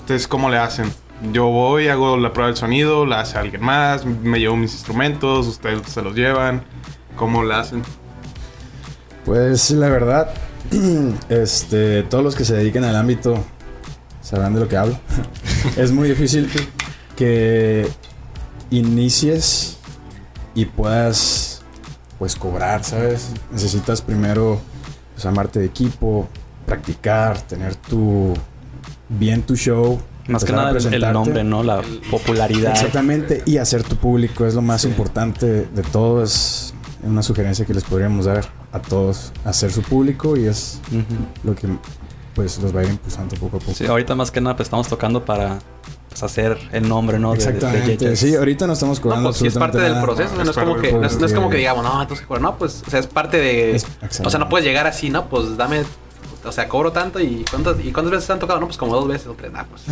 Entonces, 0.00 0.26
¿cómo 0.28 0.50
le 0.50 0.58
hacen? 0.58 0.92
Yo 1.32 1.46
voy, 1.46 1.88
hago 1.88 2.16
la 2.16 2.32
prueba 2.32 2.48
del 2.48 2.56
sonido, 2.56 3.06
la 3.06 3.20
hace 3.20 3.38
alguien 3.38 3.62
más, 3.62 4.04
me 4.04 4.38
llevo 4.38 4.56
mis 4.56 4.72
instrumentos, 4.72 5.46
ustedes 5.46 5.82
se 5.86 6.02
los 6.02 6.14
llevan. 6.14 6.62
¿Cómo 7.16 7.44
la 7.44 7.60
hacen? 7.60 7.82
Pues 9.24 9.70
la 9.70 9.88
verdad, 9.88 10.34
este, 11.28 12.02
todos 12.02 12.24
los 12.24 12.34
que 12.34 12.44
se 12.44 12.54
dediquen 12.54 12.84
al 12.84 12.96
ámbito 12.96 13.42
sabrán 14.20 14.54
de 14.54 14.60
lo 14.60 14.68
que 14.68 14.76
hablo. 14.76 14.98
es 15.76 15.92
muy 15.92 16.08
difícil 16.08 16.50
que 17.16 17.88
inicies 18.70 19.78
y 20.54 20.66
puedas 20.66 21.62
pues 22.18 22.36
cobrar, 22.36 22.84
¿sabes? 22.84 23.30
Necesitas 23.50 24.02
primero 24.02 24.60
pues, 25.14 25.26
armarte 25.26 25.60
de 25.60 25.66
equipo, 25.66 26.28
practicar, 26.66 27.40
tener 27.42 27.74
tu 27.76 28.34
bien 29.08 29.42
tu 29.42 29.56
show. 29.56 30.00
Más 30.26 30.42
que 30.44 30.52
nada 30.52 30.70
el- 30.70 31.12
nombre, 31.12 31.44
¿no? 31.44 31.62
La 31.62 31.82
popularidad. 32.10 32.72
Exactamente, 32.72 33.42
y 33.44 33.58
hacer 33.58 33.82
tu 33.82 33.96
público 33.96 34.46
es 34.46 34.54
lo 34.54 34.62
más 34.62 34.84
importante 34.84 35.46
de 35.66 35.82
todo. 35.92 36.22
Es 36.22 36.72
una 37.02 37.22
sugerencia 37.22 37.66
que 37.66 37.74
les 37.74 37.84
podríamos 37.84 38.24
dar 38.24 38.44
a 38.72 38.80
todos, 38.80 39.32
hacer 39.44 39.70
su 39.70 39.82
público 39.82 40.36
y 40.36 40.46
es 40.46 40.80
lo 41.42 41.54
que 41.54 41.68
pues 42.34 42.58
los 42.58 42.74
va 42.74 42.80
a 42.80 42.84
ir 42.84 42.90
impulsando 42.90 43.36
poco 43.36 43.58
a 43.58 43.60
poco. 43.60 43.74
Sí, 43.74 43.86
ahorita 43.86 44.14
más 44.14 44.30
que 44.30 44.40
nada 44.40 44.56
pues 44.56 44.66
estamos 44.66 44.88
tocando 44.88 45.24
para 45.24 45.58
pues, 46.08 46.22
hacer 46.22 46.56
el 46.72 46.88
nombre, 46.88 47.18
¿no? 47.18 47.32
De- 47.32 47.38
de- 47.38 47.44
de 47.44 47.50
Exactamente. 47.52 47.96
Yeyes. 47.98 48.18
sí, 48.18 48.34
ahorita 48.34 48.66
no 48.66 48.72
estamos 48.72 48.98
No, 48.98 49.02
cobrando 49.02 49.28
pues 49.28 49.38
sí 49.38 49.46
es 49.46 49.54
parte 49.54 49.78
del 49.78 50.00
proceso, 50.00 50.34
no 50.36 50.42
es 50.42 50.56
como 50.56 50.76
que, 50.78 50.90
no 50.92 51.04
es, 51.04 51.18
no 51.20 51.26
es 51.26 51.32
como 51.34 51.50
que 51.50 51.58
digamos, 51.58 51.84
no, 51.84 52.00
entonces, 52.02 52.26
no, 52.40 52.56
pues, 52.56 52.82
o 52.86 52.90
sea, 52.90 52.98
es 53.00 53.06
parte 53.06 53.36
de, 53.36 53.76
Es- 53.76 53.86
o 54.24 54.30
sea, 54.30 54.40
no 54.40 54.48
puedes 54.48 54.66
llegar 54.66 54.86
así, 54.86 55.10
¿no? 55.10 55.28
Pues 55.28 55.56
dame, 55.56 55.82
o 56.44 56.52
sea, 56.52 56.68
cobro 56.68 56.92
tanto 56.92 57.20
y 57.20 57.44
cuántas, 57.50 57.76
y 57.84 57.92
cuántas 57.92 58.12
veces 58.12 58.30
han 58.30 58.38
tocado, 58.38 58.60
no, 58.60 58.66
pues 58.66 58.76
como 58.78 58.94
dos 58.94 59.08
veces 59.08 59.26
o 59.26 59.34
tres, 59.34 59.52
nah, 59.52 59.64
pues, 59.64 59.82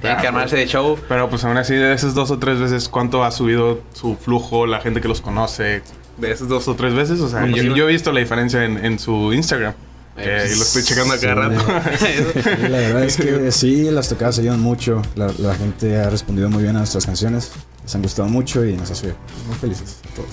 tienen 0.00 0.20
que 0.20 0.26
armarse 0.26 0.56
de 0.56 0.66
show. 0.66 0.98
Pero 1.08 1.28
pues 1.28 1.44
aún 1.44 1.56
así, 1.56 1.74
de 1.74 1.92
esas 1.92 2.14
dos 2.14 2.30
o 2.30 2.38
tres 2.38 2.58
veces, 2.58 2.88
¿cuánto 2.88 3.24
ha 3.24 3.30
subido 3.30 3.80
su 3.92 4.16
flujo, 4.16 4.66
la 4.66 4.80
gente 4.80 5.00
que 5.00 5.08
los 5.08 5.20
conoce? 5.20 5.82
De 6.18 6.30
esas 6.30 6.48
dos 6.48 6.68
o 6.68 6.74
tres 6.74 6.94
veces, 6.94 7.20
o 7.20 7.28
sea, 7.28 7.40
Bueno, 7.40 7.56
yo, 7.56 7.62
sí. 7.62 7.72
yo 7.74 7.88
he 7.88 7.92
visto 7.92 8.12
la 8.12 8.20
diferencia 8.20 8.64
en, 8.64 8.84
en 8.84 8.98
su 8.98 9.32
Instagram. 9.32 9.74
Eh, 10.16 10.22
que 10.24 10.30
pues, 10.46 10.58
lo 10.58 10.62
estoy 10.64 10.82
checando 10.82 11.14
a 11.14 11.18
cada 11.18 11.34
sí. 11.34 11.56
rato. 11.56 11.96
Sí, 11.98 12.68
la 12.68 12.78
verdad 12.78 13.04
es 13.04 13.16
que 13.16 13.50
sí, 13.52 13.90
las 13.90 14.08
tocadas 14.10 14.38
ayudan 14.38 14.60
mucho. 14.60 15.00
La, 15.14 15.32
la 15.38 15.54
gente 15.54 15.98
ha 15.98 16.10
respondido 16.10 16.50
muy 16.50 16.62
bien 16.62 16.76
a 16.76 16.80
nuestras 16.80 17.06
canciones. 17.06 17.52
Les 17.82 17.94
han 17.94 18.02
gustado 18.02 18.28
mucho 18.28 18.64
y 18.64 18.76
nos 18.76 18.90
hace 18.90 19.14
muy 19.46 19.56
felices 19.56 20.00
a 20.12 20.14
todos. 20.14 20.28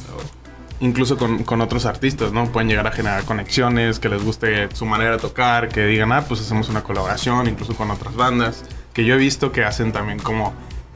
Incluso 0.81 1.17
con, 1.17 1.43
con 1.43 1.59
otros 1.59 1.85
artistas, 1.85 2.31
¿no? 2.31 2.45
Pueden 2.51 2.69
llegar 2.69 2.87
a 2.87 2.91
generar 2.91 3.23
conexiones, 3.25 3.99
que 3.99 4.07
les 4.07 4.23
guste 4.23 4.73
su 4.73 4.85
manera 4.85 5.11
de 5.11 5.17
tocar, 5.17 5.67
que 5.67 5.85
digan, 5.85 6.11
ah, 6.13 6.23
pues 6.25 6.39
hacemos 6.39 6.69
una 6.69 6.83
colaboración, 6.83 7.47
incluso 7.47 7.75
con 7.75 7.91
otras 7.91 8.15
bandas. 8.15 8.63
Que 8.93 9.03
yo 9.03 9.15
he 9.15 9.17
visto 9.17 9.51
que 9.51 9.65
hacen 9.65 9.91
también 9.91 10.19
como, 10.19 10.53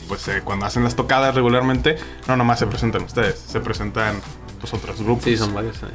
pues 0.07 0.25
eh, 0.29 0.41
cuando 0.43 0.65
hacen 0.65 0.83
las 0.85 0.95
tocadas 0.95 1.35
regularmente, 1.35 1.97
no 2.27 2.37
nomás 2.37 2.59
se 2.59 2.67
presentan 2.67 3.03
ustedes, 3.03 3.37
se 3.39 3.59
presentan 3.59 4.21
pues 4.61 4.73
otros 4.73 5.01
grupos. 5.01 5.25
Sí, 5.25 5.35
son 5.35 5.53
varios. 5.53 5.75
eh. 5.83 5.87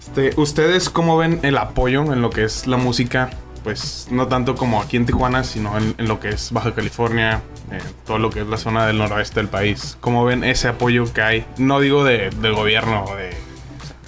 Este, 0.00 0.32
¿Ustedes 0.40 0.88
cómo 0.90 1.16
ven 1.18 1.40
el 1.42 1.58
apoyo 1.58 2.12
en 2.12 2.22
lo 2.22 2.30
que 2.30 2.44
es 2.44 2.66
la 2.66 2.78
música? 2.78 3.30
Pues 3.64 4.08
no 4.10 4.26
tanto 4.26 4.54
como 4.54 4.80
aquí 4.80 4.96
en 4.96 5.04
Tijuana, 5.04 5.44
sino 5.44 5.76
en, 5.76 5.94
en 5.98 6.08
lo 6.08 6.18
que 6.18 6.30
es 6.30 6.50
Baja 6.50 6.74
California, 6.74 7.42
eh, 7.70 7.78
todo 8.06 8.18
lo 8.18 8.30
que 8.30 8.40
es 8.40 8.46
la 8.46 8.56
zona 8.56 8.86
del 8.86 8.98
noroeste 8.98 9.40
del 9.40 9.48
país. 9.48 9.98
¿Cómo 10.00 10.24
ven 10.24 10.44
ese 10.44 10.68
apoyo 10.68 11.12
que 11.12 11.20
hay? 11.20 11.46
No 11.58 11.80
digo 11.80 12.04
de, 12.04 12.30
del 12.30 12.54
gobierno, 12.54 13.04
de, 13.16 13.36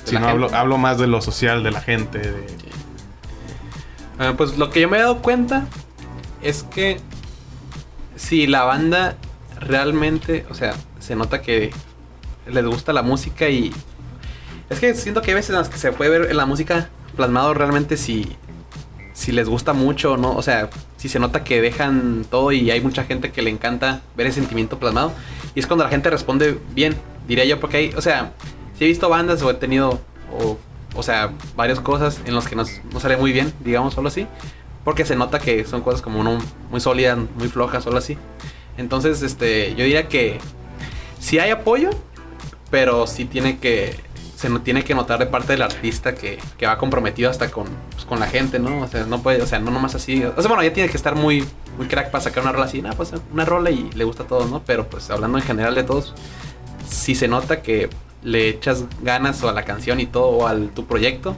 sino 0.05 0.27
hablo, 0.27 0.55
hablo 0.55 0.79
más 0.79 0.99
de 0.99 1.07
lo 1.07 1.21
social, 1.21 1.63
de 1.63 1.71
la 1.71 1.81
gente. 1.81 2.19
De, 2.19 2.63
Ah, 4.19 4.35
pues 4.37 4.57
lo 4.57 4.71
que 4.71 4.81
yo 4.81 4.89
me 4.89 4.99
he 4.99 5.01
dado 5.01 5.21
cuenta 5.21 5.67
es 6.43 6.63
que 6.63 7.01
si 8.15 8.47
la 8.47 8.63
banda 8.63 9.17
realmente, 9.59 10.47
o 10.49 10.55
sea, 10.55 10.75
se 11.01 11.17
nota 11.17 11.43
que 11.43 11.73
les 12.47 12.65
gusta 12.65 12.93
la 12.93 13.03
música 13.03 13.49
y 13.49 13.73
es 14.71 14.79
que 14.81 14.95
siento 14.95 15.23
que 15.23 15.31
hay 15.31 15.35
veces 15.35 15.51
en 15.51 15.57
las 15.57 15.69
que 15.69 15.79
se 15.79 15.93
puede 15.93 16.11
ver 16.11 16.31
en 16.31 16.37
la 16.37 16.47
música 16.47 16.89
plasmado 17.17 17.53
realmente 17.55 17.97
si 17.97 18.37
si 19.13 19.33
les 19.33 19.49
gusta 19.49 19.73
mucho 19.73 20.17
no, 20.17 20.35
o 20.35 20.43
sea, 20.43 20.71
si 20.97 21.09
se 21.09 21.19
nota 21.19 21.45
que 21.45 21.61
dejan 21.61 22.25
todo 22.31 22.53
y 22.53 22.71
hay 22.71 22.81
mucha 22.81 23.05
gente 23.05 23.31
que 23.31 23.43
le 23.43 23.51
encanta 23.51 24.03
ver 24.17 24.27
ese 24.27 24.41
sentimiento 24.41 24.79
plasmado 24.79 25.13
y 25.55 25.61
es 25.61 25.67
cuando 25.67 25.85
la 25.85 25.91
gente 25.91 26.11
responde 26.11 26.59
bien, 26.75 26.97
diría 27.29 27.45
yo, 27.45 27.61
porque 27.61 27.77
hay, 27.77 27.95
o 27.95 28.01
sea, 28.01 28.33
si 28.79 28.85
he 28.85 28.89
visto 28.89 29.09
bandas 29.09 29.43
o 29.43 29.51
he 29.51 29.55
tenido 29.55 30.01
o, 30.33 30.59
o 30.95 31.03
sea, 31.03 31.33
varias 31.57 31.81
cosas 31.81 32.21
en 32.25 32.35
las 32.35 32.49
que 32.49 32.57
no, 32.57 32.65
no 32.93 33.01
sale 33.01 33.17
muy 33.17 33.33
bien, 33.33 33.53
digamos, 33.61 33.95
solo 33.95 34.09
así, 34.09 34.27
porque 34.85 35.05
se 35.05 35.17
nota 35.17 35.39
que 35.39 35.65
son 35.65 35.83
cosas 35.83 36.03
como 36.03 36.23
no, 36.23 36.39
muy 36.71 36.81
sólidas, 36.81 37.19
muy 37.37 37.49
flojas, 37.49 37.85
solo 37.85 37.99
así. 37.99 38.19
Entonces, 38.77 39.23
este, 39.23 39.71
yo 39.75 39.85
diría 39.85 40.09
que 40.09 40.39
sí 41.19 41.39
hay 41.39 41.51
apoyo, 41.51 41.91
pero 42.71 43.07
sí 43.07 43.25
tiene 43.25 43.59
que 43.59 43.95
se 44.43 44.59
tiene 44.59 44.83
que 44.83 44.95
notar 44.95 45.21
de 45.21 45.27
parte 45.27 45.53
del 45.53 45.63
artista 45.63 46.15
que, 46.15 46.39
que 46.59 46.67
va 46.67 46.77
comprometido 46.77 47.31
hasta 47.31 47.49
con, 47.51 47.67
pues, 47.93 48.05
con 48.05 48.19
la 48.19 48.27
gente, 48.27 48.59
¿no? 48.59 48.83
O 48.83 48.89
sea, 48.89 49.07
no 49.07 49.23
puede, 49.23 49.41
o 49.41 49.47
sea, 49.47 49.61
no 49.61 49.71
nomás 49.71 49.95
así. 49.95 50.25
O 50.25 50.41
sea, 50.41 50.49
bueno, 50.49 50.65
ya 50.65 50.73
tiene 50.73 50.91
que 50.91 50.97
estar 50.97 51.15
muy, 51.15 51.47
muy 51.79 51.87
crack 51.87 52.11
para 52.11 52.25
sacar 52.25 52.43
una 52.43 52.51
rola 52.51 52.65
así, 52.65 52.83
nada, 52.83 52.97
pues 52.97 53.13
una 53.33 53.45
rola 53.45 53.71
y 53.71 53.89
le 53.95 54.03
gusta 54.03 54.25
a 54.25 54.27
todos, 54.27 54.51
¿no? 54.51 54.63
Pero 54.67 54.89
pues 54.89 55.09
hablando 55.11 55.39
en 55.39 55.45
general 55.45 55.77
de 55.77 55.85
todos, 55.85 56.13
sí 56.89 57.15
se 57.15 57.29
nota 57.29 57.63
que 57.63 57.89
le 58.23 58.49
echas 58.49 58.85
ganas 59.03 59.43
o 59.45 59.49
a 59.49 59.53
la 59.53 59.65
canción 59.65 60.01
y 60.01 60.07
todo, 60.07 60.27
o 60.27 60.47
al 60.49 60.71
tu 60.71 60.87
proyecto. 60.87 61.37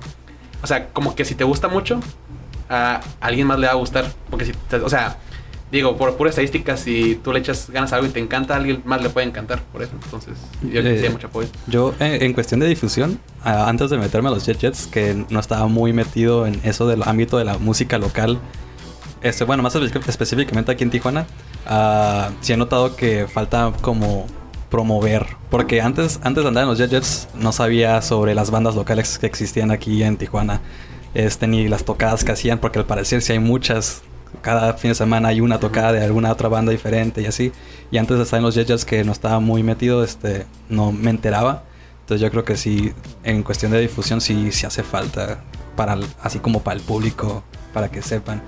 O 0.63 0.67
sea, 0.67 0.89
como 0.89 1.15
que 1.15 1.27
si 1.27 1.35
te 1.35 1.45
gusta 1.45 1.69
mucho, 1.69 2.01
a 2.71 3.03
alguien 3.21 3.47
más 3.47 3.59
le 3.59 3.67
va 3.67 3.75
a 3.75 3.77
gustar. 3.77 4.11
Porque 4.31 4.47
si, 4.47 4.53
o 4.83 4.89
sea, 4.89 5.19
digo, 5.75 5.97
por 5.97 6.17
pura 6.17 6.31
estadística, 6.31 6.77
si 6.77 7.17
tú 7.23 7.33
le 7.33 7.41
echas 7.41 7.69
ganas 7.71 7.93
a 7.93 7.97
algo 7.97 8.09
y 8.09 8.11
te 8.11 8.21
encanta, 8.21 8.55
a 8.55 8.57
alguien 8.57 8.83
más 8.85 9.03
le 9.03 9.11
puede 9.11 9.27
encantar 9.27 9.63
por 9.73 9.83
eso. 9.83 9.93
Entonces, 10.05 10.35
yo 10.63 10.83
que 10.83 10.99
sí 10.99 11.05
hay 11.05 11.07
Eh, 11.07 11.11
mucho 11.11 11.27
apoyo. 11.27 11.49
Yo, 11.67 11.95
en, 12.01 12.23
en 12.23 12.33
cuestión 12.33 12.61
de 12.61 12.67
difusión, 12.67 13.19
antes 13.43 13.91
de 13.91 13.99
meterme 13.99 14.29
a 14.29 14.33
los 14.33 14.47
Jet 14.47 14.59
Jets, 14.59 14.87
que 14.87 15.25
no 15.29 15.41
estaba 15.41 15.67
muy 15.67 15.93
metido 15.93 16.47
en 16.47 16.61
eso 16.65 16.87
del 16.87 17.03
ámbito 17.03 17.37
de 17.39 17.45
la 17.45 17.59
música 17.59 17.99
local, 17.99 18.39
este, 19.23 19.45
bueno, 19.45 19.63
más 19.63 19.75
espe- 19.77 20.07
específicamente 20.09 20.71
aquí 20.73 20.85
en 20.85 20.91
Tijuana, 20.91 21.27
ah, 21.67 22.31
sí 22.41 22.53
he 22.53 22.57
notado 22.57 22.95
que 22.97 23.27
falta 23.27 23.73
como 23.81 24.27
promover. 24.71 25.27
Porque 25.51 25.81
antes, 25.81 26.19
antes 26.23 26.43
de 26.45 26.49
andar 26.49 26.65
en 26.65 26.69
los 26.69 26.79
Jet 26.79 26.91
Jets, 26.91 27.29
no 27.35 27.53
sabía 27.53 28.03
sobre 28.03 28.35
las 28.35 28.51
bandas 28.51 28.75
locales 28.75 29.19
que 29.19 29.27
existían 29.27 29.71
aquí 29.71 30.03
en 30.03 30.17
Tijuana. 30.17 30.61
Este, 31.15 31.47
ni 31.47 31.69
las 31.69 31.85
tocadas 31.85 32.25
que 32.25 32.33
hacían, 32.33 32.59
porque 32.59 32.81
al 32.81 32.87
parecer 32.87 33.23
sí 33.23 33.33
hay 33.33 33.39
muchas. 33.39 34.03
Cada 34.43 34.75
fin 34.75 34.91
de 34.91 34.95
semana 34.95 35.29
hay 35.29 35.41
una 35.41 35.59
tocada 35.61 35.93
de 35.93 36.03
alguna 36.05 36.31
otra 36.33 36.49
banda 36.49 36.73
diferente 36.73 37.23
y 37.23 37.27
así. 37.27 37.53
Y 37.91 37.99
antes 37.99 38.17
de 38.17 38.23
estar 38.25 38.39
en 38.39 38.45
los 38.45 38.55
Jet 38.55 38.67
Jets, 38.69 38.85
que 38.85 39.05
no 39.05 39.13
estaba 39.13 39.41
muy 39.41 39.63
metido, 39.63 40.05
este, 40.05 40.47
no 40.69 40.93
me 40.93 41.11
enteraba. 41.11 41.63
Entonces 42.01 42.21
yo 42.21 42.31
creo 42.31 42.45
que 42.45 42.57
sí, 42.57 42.93
en 43.23 43.43
cuestión 43.43 43.73
de 43.73 43.81
difusión, 43.81 44.21
sí, 44.21 44.53
sí 44.53 44.67
hace 44.67 44.83
falta, 44.83 45.41
para 45.77 45.95
el- 45.95 46.07
así 46.23 46.39
como 46.39 46.63
para 46.63 46.77
el 46.77 46.83
público, 46.83 47.43
para 47.73 47.91
que 47.91 48.03
sepan. 48.03 48.43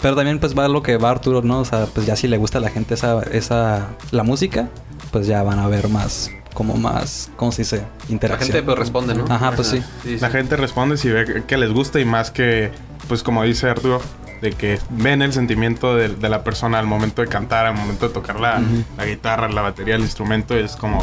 Pero 0.00 0.14
también 0.16 0.38
pues 0.38 0.56
va 0.56 0.68
lo 0.68 0.82
que 0.82 0.96
va 0.96 1.10
Arturo, 1.10 1.42
¿no? 1.42 1.60
O 1.60 1.64
sea, 1.64 1.86
pues 1.86 2.06
ya 2.06 2.16
si 2.16 2.28
le 2.28 2.36
gusta 2.38 2.58
a 2.58 2.60
la 2.60 2.70
gente 2.70 2.94
esa, 2.94 3.22
esa, 3.32 3.88
la 4.10 4.22
música, 4.22 4.68
pues 5.10 5.26
ya 5.26 5.42
van 5.42 5.58
a 5.58 5.68
ver 5.68 5.88
más, 5.88 6.30
como 6.54 6.76
más, 6.76 7.30
¿cómo 7.36 7.52
se 7.52 7.62
dice? 7.62 7.76
La 7.78 8.12
Interacción. 8.12 8.52
gente 8.52 8.62
pues 8.64 8.78
responde, 8.78 9.14
¿no? 9.14 9.24
Ajá, 9.28 9.52
pues 9.52 9.68
sí. 9.68 9.82
La 10.20 10.30
gente 10.30 10.56
responde 10.56 10.96
si 10.96 11.08
ve 11.10 11.24
que- 11.24 11.44
que 11.44 11.56
les 11.56 11.72
gusta 11.72 12.00
y 12.00 12.04
más 12.04 12.30
que, 12.30 12.70
pues 13.08 13.22
como 13.22 13.42
dice 13.44 13.68
Arturo, 13.68 14.00
de 14.42 14.52
que 14.52 14.78
ven 14.90 15.22
el 15.22 15.32
sentimiento 15.32 15.96
de, 15.96 16.08
de 16.10 16.28
la 16.28 16.44
persona 16.44 16.78
al 16.78 16.86
momento 16.86 17.22
de 17.22 17.28
cantar, 17.28 17.64
al 17.64 17.74
momento 17.74 18.08
de 18.08 18.12
tocar 18.14 18.38
la, 18.40 18.60
guitarra, 19.06 19.48
la 19.48 19.62
batería, 19.62 19.94
el 19.94 20.02
instrumento, 20.02 20.54
es 20.54 20.76
como 20.76 21.02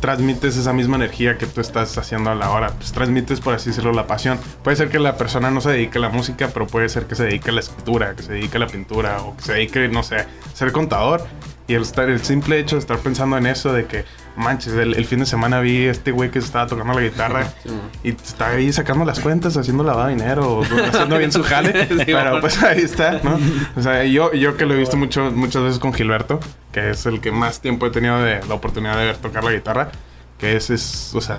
transmites 0.00 0.56
esa 0.58 0.72
misma 0.74 0.96
energía 0.96 1.38
que 1.38 1.46
tú 1.46 1.62
estás 1.62 1.96
haciendo 1.96 2.30
a 2.30 2.34
la 2.34 2.50
hora. 2.50 2.68
Pues 2.76 2.92
transmites, 2.92 3.40
por 3.40 3.54
así 3.54 3.70
decirlo, 3.70 3.92
la 3.92 4.06
pasión. 4.06 4.38
Puede 4.62 4.76
ser 4.76 4.90
que 4.90 4.98
la 4.98 5.16
persona 5.16 5.50
no 5.50 5.60
se 5.62 5.70
dedique 5.70 5.96
a 5.96 6.00
la 6.02 6.10
música, 6.10 6.50
pero 6.52 6.66
puede 6.66 6.88
ser 6.90 7.06
que 7.06 7.14
se 7.14 7.24
dedique 7.24 7.48
a 7.50 7.52
la 7.54 7.60
escritura, 7.60 8.14
que 8.14 8.22
se 8.22 8.32
dedique 8.34 8.56
a 8.58 8.60
la 8.60 8.66
pintura 8.66 9.22
o 9.22 9.34
que 9.36 9.42
se 9.42 9.52
dedique, 9.54 9.88
no 9.88 10.02
sé, 10.02 10.16
a 10.16 10.26
ser 10.52 10.72
contador. 10.72 11.24
Y 11.66 11.72
el, 11.74 11.82
estar- 11.82 12.10
el 12.10 12.22
simple 12.22 12.58
hecho 12.58 12.76
de 12.76 12.80
estar 12.80 12.98
pensando 12.98 13.38
en 13.38 13.46
eso, 13.46 13.72
de 13.72 13.86
que, 13.86 14.04
manches, 14.36 14.72
el, 14.74 14.94
el 14.94 15.06
fin 15.06 15.20
de 15.20 15.26
semana 15.26 15.60
vi 15.60 15.86
a 15.86 15.90
este 15.90 16.10
güey 16.10 16.30
que 16.30 16.38
estaba 16.38 16.66
tocando 16.66 16.94
la 16.94 17.00
guitarra 17.00 17.52
Sí, 17.62 17.70
y 18.02 18.08
está 18.10 18.48
ahí 18.48 18.72
sacando 18.72 19.04
las 19.04 19.20
cuentas, 19.20 19.56
haciendo 19.56 19.84
lavado 19.84 20.08
de 20.08 20.14
dinero, 20.14 20.62
haciendo 20.88 21.18
bien 21.18 21.32
su 21.32 21.42
jale. 21.42 21.86
Sí, 21.88 22.04
pero 22.06 22.40
pues 22.40 22.62
ahí 22.62 22.80
está, 22.80 23.20
¿no? 23.22 23.38
O 23.76 23.82
sea, 23.82 24.04
yo, 24.04 24.32
yo 24.32 24.56
que 24.56 24.66
lo 24.66 24.74
he 24.74 24.78
visto 24.78 24.96
mucho, 24.96 25.30
muchas 25.30 25.62
veces 25.62 25.78
con 25.78 25.92
Gilberto, 25.92 26.40
que 26.72 26.90
es 26.90 27.06
el 27.06 27.20
que 27.20 27.32
más 27.32 27.60
tiempo 27.60 27.86
he 27.86 27.90
tenido 27.90 28.22
de 28.22 28.40
la 28.46 28.54
oportunidad 28.54 28.98
de 28.98 29.06
ver 29.06 29.16
tocar 29.16 29.44
la 29.44 29.52
guitarra, 29.52 29.90
que 30.38 30.56
es, 30.56 30.68
es 30.70 31.14
o 31.14 31.20
sea, 31.20 31.38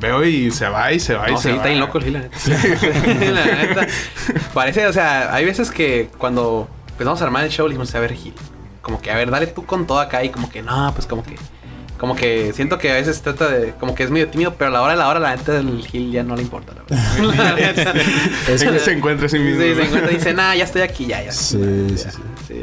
veo 0.00 0.24
y 0.24 0.50
se 0.50 0.68
va 0.68 0.92
y 0.92 1.00
se 1.00 1.14
va 1.14 1.30
y 1.30 1.36
se 1.36 1.42
sí, 1.42 1.48
va. 1.50 1.54
está 1.56 1.68
bien 1.68 1.80
loco 1.80 1.98
el 1.98 2.04
Gil, 2.04 2.12
la 2.14 2.20
neta. 2.20 2.38
La 3.32 3.44
neta. 3.44 3.86
Parece, 4.52 4.86
o 4.86 4.92
sea, 4.92 5.34
hay 5.34 5.44
veces 5.44 5.70
que 5.70 6.10
cuando 6.18 6.68
empezamos 6.90 7.20
a 7.22 7.24
armar 7.24 7.44
el 7.44 7.50
show, 7.50 7.66
le 7.66 7.72
dijimos, 7.72 7.94
a 7.94 8.00
ver, 8.00 8.14
Gil, 8.14 8.34
como 8.82 9.00
que, 9.00 9.10
a 9.10 9.16
ver, 9.16 9.30
dale 9.30 9.46
tú 9.46 9.64
con 9.64 9.86
todo 9.86 10.00
acá 10.00 10.24
y 10.24 10.30
como 10.30 10.50
que, 10.50 10.62
no, 10.62 10.92
pues 10.94 11.06
como 11.06 11.22
que, 11.22 11.36
como 12.02 12.16
que 12.16 12.52
siento 12.52 12.78
que 12.78 12.90
a 12.90 12.94
veces 12.94 13.18
se 13.18 13.22
trata 13.22 13.48
de, 13.48 13.74
como 13.78 13.94
que 13.94 14.02
es 14.02 14.10
medio 14.10 14.26
tímido, 14.26 14.56
pero 14.56 14.70
a 14.70 14.72
la 14.72 14.82
hora 14.82 14.90
de 14.94 14.98
la 14.98 15.08
hora, 15.08 15.20
la 15.20 15.36
neta 15.36 15.52
del 15.52 15.86
Gil 15.86 16.10
ya 16.10 16.24
no 16.24 16.34
le 16.34 16.42
importa, 16.42 16.74
la 16.74 16.82
verdad. 16.82 17.94
Es 18.48 18.64
que- 18.64 18.76
se 18.80 18.90
encuentra 18.90 19.26
a 19.26 19.28
sí 19.28 19.38
mismo. 19.38 19.62
Sí, 19.62 19.72
se 19.76 19.82
encuentra 19.84 20.10
y 20.10 20.14
dice, 20.16 20.34
nah, 20.34 20.52
ya 20.52 20.64
estoy 20.64 20.82
aquí, 20.82 21.06
ya, 21.06 21.22
ya. 21.22 21.30
Sí, 21.30 21.94
sí. 21.96 22.08
sí. 22.48 22.62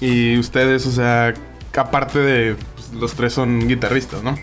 Y 0.00 0.38
ustedes, 0.38 0.86
o 0.86 0.92
sea, 0.92 1.34
aparte 1.76 2.20
de 2.20 2.54
pues, 2.76 2.92
los 2.92 3.14
tres 3.14 3.32
son 3.32 3.66
guitarristas, 3.66 4.22
¿no? 4.22 4.38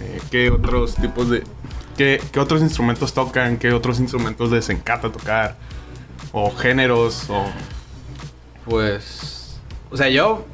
Eh, 0.00 0.20
¿Qué 0.30 0.50
otros 0.50 0.96
tipos 0.96 1.30
de... 1.30 1.42
Qué, 1.96 2.20
qué 2.32 2.38
otros 2.38 2.60
instrumentos 2.60 3.14
tocan? 3.14 3.56
¿Qué 3.56 3.72
otros 3.72 3.98
instrumentos 3.98 4.50
les 4.50 4.68
encanta 4.68 5.10
tocar? 5.10 5.56
¿O 6.32 6.50
géneros? 6.54 7.30
¿O 7.30 7.46
Pues. 8.66 9.58
O 9.90 9.96
sea, 9.96 10.10
yo. 10.10 10.44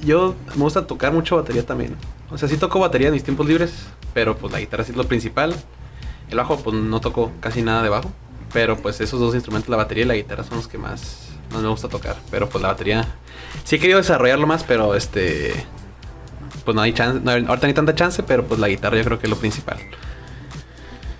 Yo 0.00 0.34
me 0.54 0.62
gusta 0.62 0.86
tocar 0.86 1.12
mucho 1.12 1.36
batería 1.36 1.64
también. 1.64 1.96
O 2.30 2.38
sea, 2.38 2.48
sí 2.48 2.56
toco 2.56 2.78
batería 2.78 3.08
en 3.08 3.14
mis 3.14 3.24
tiempos 3.24 3.46
libres. 3.46 3.86
Pero 4.14 4.36
pues 4.36 4.52
la 4.52 4.60
guitarra 4.60 4.84
sí 4.84 4.92
es 4.92 4.96
lo 4.96 5.04
principal. 5.04 5.54
El 6.30 6.38
bajo, 6.38 6.56
pues 6.58 6.74
no 6.74 7.00
toco 7.00 7.32
casi 7.40 7.62
nada 7.62 7.82
de 7.82 7.88
bajo. 7.88 8.10
Pero 8.52 8.76
pues 8.76 9.00
esos 9.00 9.20
dos 9.20 9.34
instrumentos, 9.34 9.68
la 9.68 9.76
batería 9.76 10.04
y 10.04 10.06
la 10.06 10.14
guitarra, 10.14 10.44
son 10.44 10.56
los 10.56 10.68
que 10.68 10.78
más, 10.78 11.28
me 11.52 11.68
gusta 11.68 11.88
tocar. 11.88 12.16
Pero 12.30 12.48
pues 12.48 12.62
la 12.62 12.68
batería. 12.68 13.06
Sí 13.64 13.76
he 13.76 13.78
querido 13.78 13.98
desarrollarlo 13.98 14.46
más, 14.46 14.64
pero 14.64 14.94
este. 14.94 15.52
Pues 16.64 16.74
no 16.74 16.80
hay 16.80 16.92
chance. 16.92 17.20
No, 17.22 17.30
ahorita 17.30 17.56
no 17.62 17.66
hay 17.66 17.74
tanta 17.74 17.94
chance, 17.94 18.22
pero 18.22 18.44
pues 18.44 18.58
la 18.58 18.68
guitarra 18.68 18.96
yo 18.96 19.04
creo 19.04 19.18
que 19.18 19.26
es 19.26 19.30
lo 19.30 19.36
principal. 19.36 19.78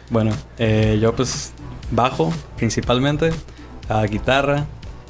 Bueno, 0.08 0.32
eh, 0.58 0.98
yo 1.00 1.14
pues 1.14 1.52
bajo 1.90 2.32
principalmente, 2.56 3.30
a 3.88 4.04
guitarra. 4.04 4.66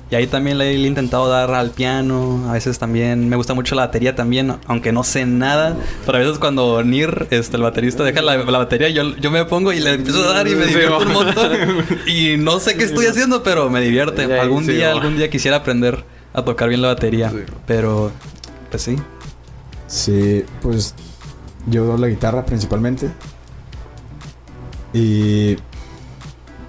Y 0.09 0.15
ahí 0.15 0.29
también 0.29 0.57
le 0.59 0.71
he 0.71 0.75
intentado 0.75 1.29
dar 1.29 1.51
al 1.53 1.73
piano. 1.73 2.49
A 2.49 2.53
veces 2.53 2.79
también 2.79 3.29
me 3.29 3.35
gusta 3.35 3.55
mucho 3.55 3.75
la 3.75 3.87
batería 3.87 4.15
también, 4.15 4.57
aunque 4.67 4.93
no 4.93 5.03
sé 5.03 5.27
nada. 5.27 5.77
Pero 6.05 6.19
a 6.19 6.21
veces 6.21 6.39
cuando 6.39 6.83
Nir, 6.85 7.27
este, 7.31 7.57
el 7.57 7.63
baterista, 7.63 8.05
deja 8.05 8.23
la, 8.23 8.37
la 8.37 8.59
batería, 8.59 8.89
yo, 8.89 9.17
yo 9.17 9.33
me 9.33 9.45
pongo 9.47 9.73
y 9.73 9.81
le 9.81 9.95
empiezo 9.95 10.23
a 10.29 10.35
dar 10.35 10.47
y 10.47 10.55
me 10.55 10.67
divierto 10.67 10.99
un 10.99 11.09
mo. 11.09 11.25
montón. 11.25 11.51
Y 12.07 12.37
no 12.39 12.61
sé 12.61 12.77
qué 12.77 12.85
estoy 12.85 13.07
haciendo, 13.07 13.43
pero 13.43 13.69
me 13.69 13.81
divierte. 13.81 14.33
Algún 14.39 14.65
día, 14.67 14.93
algún 14.93 15.17
día 15.17 15.29
quisiera 15.29 15.57
aprender 15.57 16.05
a 16.33 16.45
tocar 16.45 16.69
bien 16.69 16.83
la 16.83 16.89
batería. 16.89 17.33
Pero, 17.67 18.13
pues 18.71 18.83
sí. 18.83 18.97
Sí, 19.89 20.45
pues 20.63 20.95
yo 21.67 21.97
la 21.97 22.07
guitarra 22.07 22.47
principalmente. 22.47 23.11
Y 24.93 25.57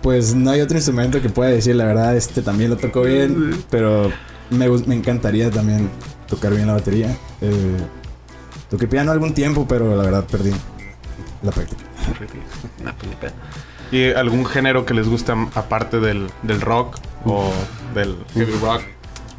pues 0.08 0.34
no 0.34 0.52
hay 0.52 0.62
otro 0.62 0.78
instrumento 0.78 1.22
que 1.22 1.28
pueda 1.28 1.50
decir, 1.50 1.76
la 1.76 1.84
verdad, 1.84 2.16
este 2.16 2.42
también 2.42 2.70
lo 2.70 2.78
toco 2.78 3.02
bien, 3.02 3.62
pero 3.70 4.10
me, 4.50 4.70
me 4.70 4.96
encantaría 4.96 5.52
también 5.52 5.90
tocar 6.30 6.54
bien 6.54 6.66
la 6.66 6.76
batería. 6.76 7.14
Eh, 7.42 7.76
toqué 8.70 8.88
piano 8.88 9.12
algún 9.12 9.34
tiempo, 9.34 9.68
pero 9.68 9.98
la 9.98 10.04
verdad 10.04 10.24
perdí 10.24 10.52
la 11.44 11.52
práctica. 11.52 11.84
¿Y 13.92 14.12
algún 14.14 14.46
género 14.46 14.86
que 14.86 14.94
les 14.94 15.10
gusta 15.10 15.36
aparte 15.56 16.00
del, 16.00 16.28
del 16.42 16.62
rock 16.62 17.00
o 17.26 17.52
del 17.94 18.16
heavy 18.34 18.54
rock? 18.62 18.84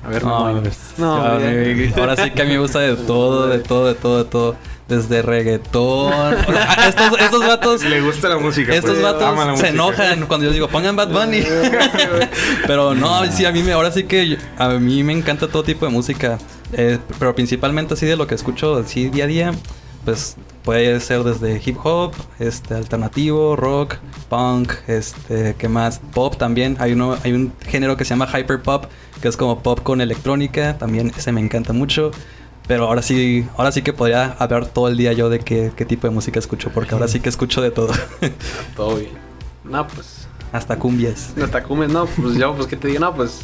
A 0.04 0.08
ver, 0.10 0.22
No, 0.22 0.52
no. 0.52 0.62
No, 0.98 1.14
ahora 1.16 2.14
sí 2.22 2.30
que 2.32 2.42
a 2.42 2.44
mí 2.44 2.50
me 2.50 2.58
gusta 2.58 2.80
de 2.80 2.94
todo, 2.94 3.46
de 3.46 3.60
todo, 3.60 3.86
de 3.86 3.94
todo, 3.94 4.18
de 4.22 4.28
todo. 4.28 4.56
Desde 4.88 5.20
reggaetón. 5.20 6.34
Estos, 6.88 7.20
estos 7.20 7.46
vatos. 7.46 7.84
Le 7.84 8.00
gusta 8.00 8.28
la 8.30 8.38
música. 8.38 8.74
Estos 8.74 8.92
pues, 8.92 9.02
la 9.02 9.12
vatos 9.12 9.38
se 9.38 9.46
música. 9.50 9.68
enojan 9.68 10.26
cuando 10.26 10.46
yo 10.46 10.52
digo, 10.52 10.68
pongan 10.68 10.96
Bad 10.96 11.08
Bunny. 11.12 11.42
pero 12.66 12.94
no, 12.94 13.30
sí, 13.30 13.44
a 13.44 13.52
mí 13.52 13.62
me, 13.62 13.72
ahora 13.72 13.92
sí 13.92 14.04
que 14.04 14.28
yo- 14.30 14.36
a 14.56 14.68
mí 14.70 15.02
me 15.02 15.12
encanta 15.12 15.46
todo 15.48 15.62
tipo 15.62 15.84
de 15.86 15.92
música. 15.92 16.38
Eh, 16.72 16.98
pero 17.18 17.34
principalmente 17.34 17.94
así 17.94 18.06
de 18.06 18.16
lo 18.16 18.26
que 18.26 18.34
escucho 18.34 18.76
así 18.76 19.08
día 19.10 19.24
a 19.24 19.26
día. 19.26 19.52
Pues 20.04 20.36
puede 20.64 20.98
ser 21.00 21.22
desde 21.22 21.60
hip 21.62 21.76
hop, 21.84 22.14
este, 22.38 22.72
alternativo, 22.74 23.56
rock, 23.56 23.96
punk, 24.30 24.72
este, 24.86 25.54
¿qué 25.58 25.68
más? 25.68 26.00
Pop 26.14 26.36
también. 26.38 26.76
Hay 26.80 26.92
uno, 26.92 27.16
hay 27.24 27.32
un 27.32 27.52
género 27.66 27.96
que 27.98 28.04
se 28.06 28.10
llama 28.10 28.26
hyper 28.26 28.62
pop, 28.62 28.86
que 29.20 29.28
es 29.28 29.36
como 29.36 29.62
pop 29.62 29.80
con 29.82 30.00
electrónica. 30.00 30.78
También 30.78 31.12
ese 31.14 31.30
me 31.32 31.42
encanta 31.42 31.74
mucho. 31.74 32.10
Pero 32.68 32.84
ahora 32.84 33.00
sí, 33.00 33.48
ahora 33.56 33.72
sí 33.72 33.80
que 33.80 33.94
podría 33.94 34.36
hablar 34.38 34.66
todo 34.66 34.88
el 34.88 34.98
día 34.98 35.14
yo 35.14 35.30
de 35.30 35.40
qué, 35.40 35.72
qué 35.74 35.86
tipo 35.86 36.06
de 36.06 36.12
música 36.12 36.38
escucho, 36.38 36.70
porque 36.70 36.94
ahora 36.94 37.08
sí 37.08 37.18
que 37.18 37.30
escucho 37.30 37.62
de 37.62 37.70
todo. 37.70 37.92
Todo 38.76 38.96
bien. 38.96 39.12
No, 39.64 39.86
pues. 39.88 40.28
Hasta 40.52 40.78
cumbias. 40.78 41.32
Hasta 41.42 41.62
cumbres, 41.62 41.90
no, 41.90 42.04
pues 42.04 42.36
yo, 42.36 42.54
pues, 42.54 42.66
¿qué 42.66 42.76
te 42.76 42.88
digo? 42.88 43.00
No, 43.00 43.14
pues. 43.14 43.40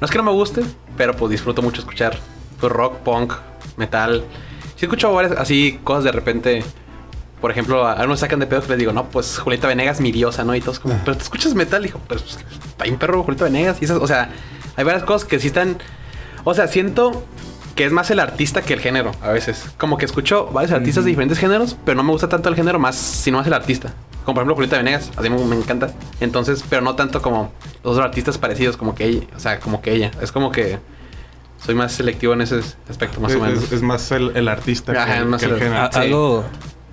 No 0.00 0.06
es 0.06 0.10
que 0.10 0.16
no 0.16 0.24
me 0.24 0.32
guste, 0.32 0.62
pero 0.96 1.14
pues 1.14 1.30
disfruto 1.30 1.60
mucho 1.60 1.82
escuchar 1.82 2.18
pues, 2.58 2.72
rock, 2.72 2.96
punk, 3.00 3.34
metal. 3.76 4.24
Sí, 4.76 4.86
escucho 4.86 5.12
varias, 5.12 5.32
así 5.36 5.78
cosas 5.84 6.04
de 6.04 6.12
repente. 6.12 6.64
Por 7.42 7.50
ejemplo, 7.50 7.86
a 7.86 7.92
algunos 7.92 8.20
sacan 8.20 8.38
de 8.38 8.46
pedo 8.46 8.62
que 8.62 8.68
les 8.68 8.78
digo, 8.78 8.92
no, 8.92 9.08
pues 9.10 9.38
Julieta 9.38 9.68
Venegas, 9.68 10.00
mi 10.00 10.12
diosa, 10.12 10.44
¿no? 10.44 10.54
Y 10.54 10.60
todos 10.62 10.78
como, 10.78 10.98
pero 11.04 11.16
tú 11.16 11.22
escuchas 11.22 11.54
metal, 11.54 11.82
dijo, 11.82 12.00
pues, 12.06 12.22
pues 12.22 12.38
está 12.68 12.84
bien 12.84 12.98
perro 12.98 13.22
Julieta 13.22 13.44
Venegas. 13.44 13.78
Y 13.82 13.84
esas, 13.84 13.98
o 13.98 14.06
sea, 14.06 14.30
hay 14.76 14.84
varias 14.84 15.04
cosas 15.04 15.28
que 15.28 15.38
sí 15.38 15.48
están. 15.48 15.76
O 16.44 16.54
sea, 16.54 16.68
siento 16.68 17.24
que 17.74 17.84
es 17.84 17.92
más 17.92 18.10
el 18.10 18.20
artista 18.20 18.62
que 18.62 18.74
el 18.74 18.80
género, 18.80 19.12
a 19.22 19.28
veces. 19.30 19.64
Como 19.78 19.96
que 19.96 20.04
escucho 20.04 20.46
varios 20.46 20.72
artistas 20.72 21.04
de 21.04 21.10
diferentes 21.10 21.38
géneros, 21.38 21.76
pero 21.84 21.96
no 21.96 22.02
me 22.02 22.10
gusta 22.12 22.28
tanto 22.28 22.48
el 22.48 22.54
género 22.56 22.78
más, 22.78 22.96
sino 22.96 23.38
más 23.38 23.46
el 23.46 23.52
artista. 23.54 23.92
Como 24.24 24.34
por 24.34 24.42
ejemplo 24.42 24.54
Julieta 24.56 24.76
Venegas, 24.76 25.10
así 25.16 25.30
me, 25.30 25.42
me 25.44 25.56
encanta. 25.56 25.90
Entonces, 26.20 26.62
pero 26.68 26.82
no 26.82 26.94
tanto 26.94 27.22
como 27.22 27.52
los 27.82 27.92
otros 27.94 28.04
artistas 28.06 28.36
parecidos, 28.38 28.76
como 28.76 28.94
que 28.94 29.04
ella, 29.06 29.22
o 29.34 29.40
sea, 29.40 29.58
como 29.60 29.80
que 29.80 29.92
ella. 29.94 30.10
Es 30.20 30.30
como 30.32 30.52
que 30.52 30.78
soy 31.64 31.74
más 31.74 31.92
selectivo 31.92 32.32
en 32.34 32.42
ese 32.42 32.60
aspecto, 32.88 33.20
más 33.20 33.32
Es, 33.32 33.38
o 33.38 33.40
menos. 33.40 33.64
es- 33.64 33.72
es 33.72 33.82
más 33.82 34.10
el, 34.12 34.36
el 34.36 34.48
artista 34.48 34.92
Ajá, 34.92 35.14
que, 35.14 35.18
es 35.20 35.26
más 35.26 35.40
que 35.40 35.46
el 35.46 35.52
el- 35.54 35.58
género. 35.58 35.82
A- 35.82 35.92
Sí. 35.92 35.98
Algo 36.00 36.44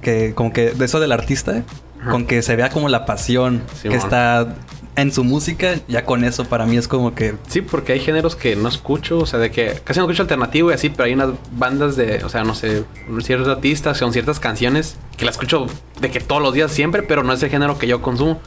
que 0.01 0.33
como 0.35 0.53
que 0.53 0.71
de 0.71 0.85
eso 0.85 0.99
del 0.99 1.11
artista, 1.11 1.63
Ajá. 2.01 2.11
con 2.11 2.25
que 2.25 2.41
se 2.41 2.55
vea 2.55 2.69
como 2.69 2.87
la 2.87 3.05
pasión 3.05 3.61
Sí, 3.81 3.89
que 3.89 3.95
está 3.95 4.55
en 4.97 5.11
su 5.13 5.23
música, 5.23 5.75
ya 5.87 6.05
con 6.05 6.23
eso 6.23 6.45
para 6.45 6.65
mí 6.65 6.75
es 6.75 6.87
como 6.87 7.13
que 7.13 7.35
Sí, 7.47 7.61
porque 7.61 7.93
hay 7.93 7.99
géneros 7.99 8.35
que 8.35 8.55
no 8.55 8.67
escucho, 8.67 9.19
o 9.19 9.25
sea, 9.27 9.39
de 9.39 9.51
que 9.51 9.79
casi 9.83 9.99
no 9.99 10.05
escucho 10.05 10.23
alternativo 10.23 10.71
y 10.71 10.73
así, 10.73 10.89
pero 10.89 11.03
hay 11.03 11.13
unas 11.13 11.29
bandas 11.51 11.95
de, 11.95 12.23
o 12.23 12.29
sea, 12.29 12.43
no 12.43 12.55
sé, 12.55 12.83
ciertos 13.21 13.47
artistas, 13.47 13.97
son 13.97 14.11
ciertas 14.11 14.39
canciones 14.39 14.97
que 15.15 15.23
las 15.23 15.35
escucho 15.35 15.67
de 16.01 16.09
que 16.09 16.19
todos 16.19 16.41
los 16.41 16.51
días 16.53 16.71
siempre, 16.71 17.03
pero 17.03 17.23
no 17.23 17.31
es 17.31 17.43
el 17.43 17.49
género 17.51 17.77
que 17.77 17.87
yo 17.87 18.01
consumo. 18.01 18.41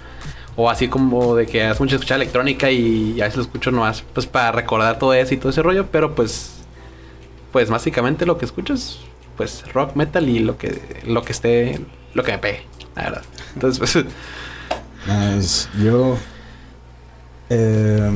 O 0.57 0.69
así 0.69 0.89
como 0.89 1.37
de 1.37 1.47
que 1.47 1.63
hace 1.63 1.81
mucho 1.81 1.95
escuchar 1.95 2.17
electrónica 2.17 2.71
y 2.71 3.21
a 3.21 3.25
veces 3.25 3.37
lo 3.37 3.43
escucho 3.45 3.71
nomás, 3.71 4.03
pues 4.13 4.27
para 4.27 4.51
recordar 4.51 4.99
todo 4.99 5.15
eso 5.15 5.33
y 5.33 5.37
todo 5.37 5.51
ese 5.51 5.63
rollo, 5.63 5.87
pero 5.93 6.17
pues, 6.17 6.57
pues 7.53 7.71
básicamente 7.71 8.27
lo 8.27 8.37
que 8.37 8.45
escucho 8.45 8.75
es, 8.75 8.99
pues, 9.37 9.65
rock, 9.73 9.95
metal 9.95 10.29
y 10.29 10.41
lo 10.41 10.59
que, 10.59 11.01
lo 11.07 11.23
que 11.23 11.33
esté, 11.33 11.81
lo 12.13 12.25
que 12.25 12.33
me 12.33 12.39
pegue, 12.39 12.63
la 12.97 13.03
verdad. 13.05 13.23
Entonces, 13.55 13.79
pues, 13.79 14.05
Nice. 15.07 15.69
Yo 15.83 16.19
eh, 17.51 18.11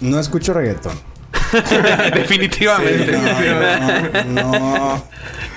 no 0.00 0.20
escucho 0.20 0.52
reggaetón. 0.52 0.98
definitivamente. 2.14 3.14
Sí, 3.14 4.24
no, 4.28 4.52
no, 4.52 5.04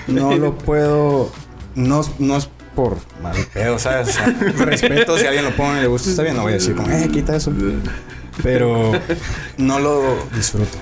no 0.08 0.36
lo 0.36 0.56
puedo. 0.56 1.30
No, 1.74 2.02
no 2.18 2.36
es 2.36 2.48
por 2.74 2.96
mal 3.22 3.36
pedo, 3.52 3.78
¿sabes? 3.78 4.08
O 4.08 4.12
sea, 4.12 4.26
respeto 4.64 5.18
si 5.18 5.24
a 5.24 5.28
alguien 5.28 5.44
lo 5.44 5.54
pone 5.56 5.78
y 5.78 5.82
le 5.82 5.88
gusta, 5.88 6.10
está 6.10 6.22
bien. 6.22 6.36
No 6.36 6.42
voy 6.42 6.52
a 6.52 6.54
decir 6.54 6.74
como, 6.74 6.90
eh, 6.90 7.08
quita 7.12 7.36
eso. 7.36 7.52
Pero 8.42 8.92
no 9.58 9.78
lo 9.78 10.16
disfruto. 10.34 10.78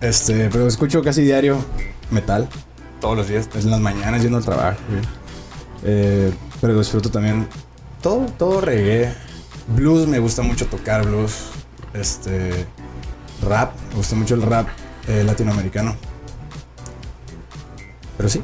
Este, 0.00 0.48
pero 0.50 0.66
escucho 0.66 1.02
casi 1.02 1.22
diario 1.22 1.64
metal. 2.10 2.48
Todos 3.00 3.16
los 3.16 3.28
días, 3.28 3.48
en 3.54 3.70
las 3.70 3.80
mañanas 3.80 4.22
yendo 4.22 4.38
al 4.38 4.44
trabajo. 4.44 4.78
Eh, 5.84 6.32
pero 6.60 6.78
disfruto 6.78 7.10
también 7.10 7.48
todo, 8.02 8.26
todo 8.38 8.60
reggae. 8.60 9.12
Blues, 9.74 10.06
me 10.06 10.18
gusta 10.18 10.42
mucho 10.42 10.66
tocar 10.66 11.06
blues. 11.06 11.48
Este, 11.94 12.66
rap, 13.46 13.72
me 13.90 13.96
gusta 13.96 14.14
mucho 14.16 14.34
el 14.34 14.42
rap 14.42 14.68
eh, 15.08 15.22
latinoamericano. 15.24 15.96
Pero 18.16 18.28
sí, 18.28 18.42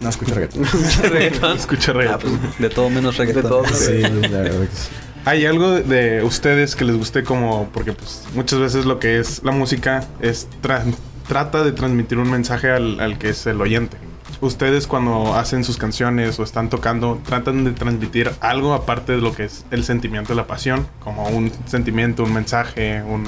no 0.00 0.08
escucho 0.08 0.34
reggaetón. 0.36 0.64
Reggaetón. 1.02 1.56
Escucha 1.58 1.92
reggaetón. 1.92 2.34
Ah, 2.34 2.38
pues, 2.42 2.58
de 2.58 2.68
todo 2.70 2.90
menos 2.90 3.16
reggaetón. 3.16 3.42
todo. 3.50 3.64
Sí, 3.66 4.00
la 4.00 4.08
verdad 4.38 4.60
que 4.68 4.76
sí. 4.76 4.88
¿Hay 5.26 5.46
algo 5.46 5.70
de- 5.70 5.82
de 5.84 6.22
ustedes 6.22 6.76
que 6.76 6.84
les 6.84 6.96
guste 6.96 7.24
como, 7.24 7.70
porque 7.72 7.92
pues 7.94 8.24
muchas 8.34 8.58
veces 8.60 8.84
lo 8.84 8.98
que 8.98 9.18
es 9.18 9.42
la 9.42 9.52
música 9.52 10.04
es 10.20 10.46
tra- 10.62 10.84
trata 11.26 11.64
de 11.64 11.72
transmitir 11.72 12.18
un 12.18 12.30
mensaje 12.30 12.70
al, 12.70 13.00
al 13.00 13.16
que 13.18 13.30
es 13.30 13.46
el 13.46 13.58
oyente? 13.60 13.96
Ustedes 14.44 14.86
cuando 14.86 15.34
hacen 15.34 15.64
sus 15.64 15.78
canciones 15.78 16.38
o 16.38 16.42
están 16.44 16.68
tocando, 16.68 17.18
tratan 17.24 17.64
de 17.64 17.72
transmitir 17.72 18.30
algo 18.40 18.74
aparte 18.74 19.12
de 19.12 19.18
lo 19.18 19.34
que 19.34 19.44
es 19.44 19.64
el 19.70 19.84
sentimiento 19.84 20.30
de 20.30 20.36
la 20.36 20.46
pasión, 20.46 20.86
como 21.00 21.26
un 21.28 21.50
sentimiento, 21.66 22.24
un 22.24 22.32
mensaje, 22.34 23.02
un 23.02 23.24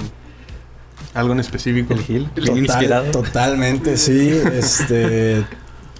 algo 1.14 1.32
en 1.32 1.40
específico. 1.40 1.94
El 1.94 2.02
Gil, 2.02 2.30
Total- 2.34 2.58
inspirado. 2.58 3.10
Totalmente, 3.10 3.96
sí. 3.96 4.28
Este, 4.52 5.44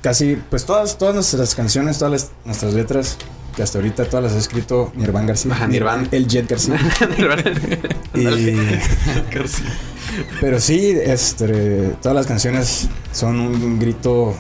casi, 0.03 0.37
pues 0.51 0.67
todas, 0.67 0.99
todas 0.99 1.15
nuestras 1.15 1.55
canciones, 1.55 1.99
todas 1.99 2.13
las- 2.13 2.31
nuestras 2.45 2.75
letras, 2.75 3.17
que 3.57 3.63
hasta 3.63 3.79
ahorita 3.79 4.05
todas 4.05 4.25
las 4.25 4.35
ha 4.35 4.39
escrito 4.39 4.93
Nirvan 4.95 5.27
García. 5.27 5.53
Ajá, 5.55 5.67
Nirvan. 5.67 6.09
El 6.13 6.27
Jet 6.29 6.51
García. 6.51 6.79
y, 8.15 8.55
pero 10.43 10.61
sí, 10.61 10.91
este, 11.03 11.95
todas 12.03 12.15
las 12.15 12.27
canciones 12.27 12.89
son 13.13 13.41
un 13.41 13.79
grito 13.79 14.35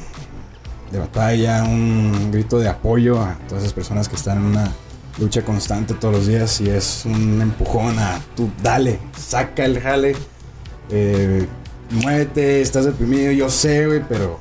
de 0.91 0.99
batalla, 0.99 1.65
un 1.65 2.31
grito 2.31 2.59
de 2.59 2.69
apoyo 2.69 3.21
a 3.21 3.37
todas 3.49 3.65
esas 3.65 3.73
personas 3.73 4.09
que 4.09 4.17
están 4.17 4.39
en 4.39 4.45
una 4.45 4.73
lucha 5.19 5.43
constante 5.43 5.95
todos 5.95 6.15
los 6.15 6.27
días 6.27 6.61
y 6.61 6.69
es 6.69 7.05
un 7.07 7.41
empujón 7.41 7.99
a 7.99 8.21
tú 8.35 8.51
dale, 8.63 8.99
saca 9.17 9.65
el 9.65 9.81
jale, 9.81 10.15
eh, 10.91 11.47
muévete, 11.91 12.61
estás 12.61 12.85
deprimido, 12.85 13.33
yo 13.33 13.49
sé, 13.49 13.87
güey, 13.87 14.03
pero 14.09 14.39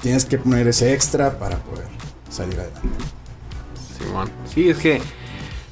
tienes 0.00 0.24
que 0.24 0.38
poner 0.38 0.66
ese 0.66 0.92
extra 0.92 1.38
para 1.38 1.58
poder 1.58 1.86
salir 2.28 2.58
adelante. 2.58 2.88
Simón. 3.98 4.30
Sí, 4.52 4.68
es 4.68 4.78
que 4.78 5.00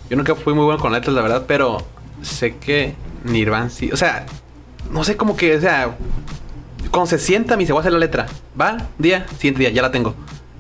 yo 0.09 0.17
nunca 0.17 0.35
fui 0.35 0.55
muy 0.55 0.65
bueno 0.65 0.81
con 0.81 0.93
letras, 0.93 1.15
la 1.15 1.23
verdad, 1.23 1.45
pero 1.47 1.79
sé 2.23 2.57
que 2.57 2.95
Nirvan 3.25 3.71
sí. 3.71 3.91
O 3.93 3.97
sea, 3.97 4.27
no 4.91 5.05
sé 5.05 5.17
cómo 5.17 5.37
que, 5.37 5.57
o 5.57 5.61
sea, 5.61 5.97
cuando 6.91 7.07
se 7.07 7.19
sienta, 7.19 7.57
me 7.57 7.61
dice, 7.61 7.73
voy 7.73 7.81
a 7.81 7.83
hacer 7.83 7.93
la 7.93 7.99
letra. 7.99 8.27
Va, 8.61 8.89
día, 8.99 9.27
siguiente 9.39 9.61
día, 9.61 9.71
ya 9.71 9.83
la 9.83 9.91
tengo. 9.91 10.15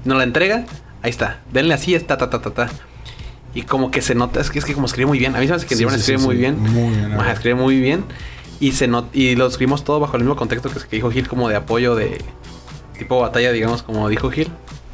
No 0.04 0.14
la 0.16 0.24
entrega, 0.24 0.64
ahí 1.02 1.10
está. 1.10 1.40
Denle 1.52 1.74
así, 1.74 1.94
está, 1.94 2.16
ta, 2.16 2.30
ta, 2.30 2.40
ta, 2.40 2.50
ta. 2.50 2.70
Y 3.54 3.62
como 3.62 3.90
que 3.90 4.00
se 4.00 4.14
nota, 4.14 4.40
es 4.40 4.50
que, 4.50 4.58
es 4.60 4.64
que 4.64 4.74
como 4.74 4.86
escribe 4.86 5.06
muy 5.06 5.18
bien. 5.18 5.34
A 5.34 5.40
mí 5.40 5.46
se 5.46 5.52
me 5.52 5.56
hace 5.56 5.66
que 5.66 5.74
Sí, 5.74 5.84
sí, 5.88 5.94
escribe 5.94 6.18
sí, 6.18 6.24
muy 6.24 6.36
bien. 6.36 6.58
Muy 6.60 6.94
bien, 6.96 7.10
verdad. 7.10 7.32
escribe 7.32 7.54
muy 7.56 7.80
bien. 7.80 8.04
Y 8.60 8.72
se 8.72 8.86
not 8.86 9.14
y 9.14 9.36
lo 9.36 9.46
escribimos 9.46 9.84
todo 9.84 10.00
bajo 10.00 10.16
el 10.16 10.22
mismo 10.22 10.36
contexto 10.36 10.70
que, 10.70 10.78
que 10.78 10.96
dijo 10.96 11.10
Gil, 11.10 11.28
como 11.28 11.48
de 11.48 11.56
apoyo 11.56 11.94
de 11.94 12.22
tipo 12.98 13.18
batalla, 13.18 13.50
digamos, 13.52 13.82
como 13.82 14.08
dijo 14.08 14.30
Gil. 14.30 14.48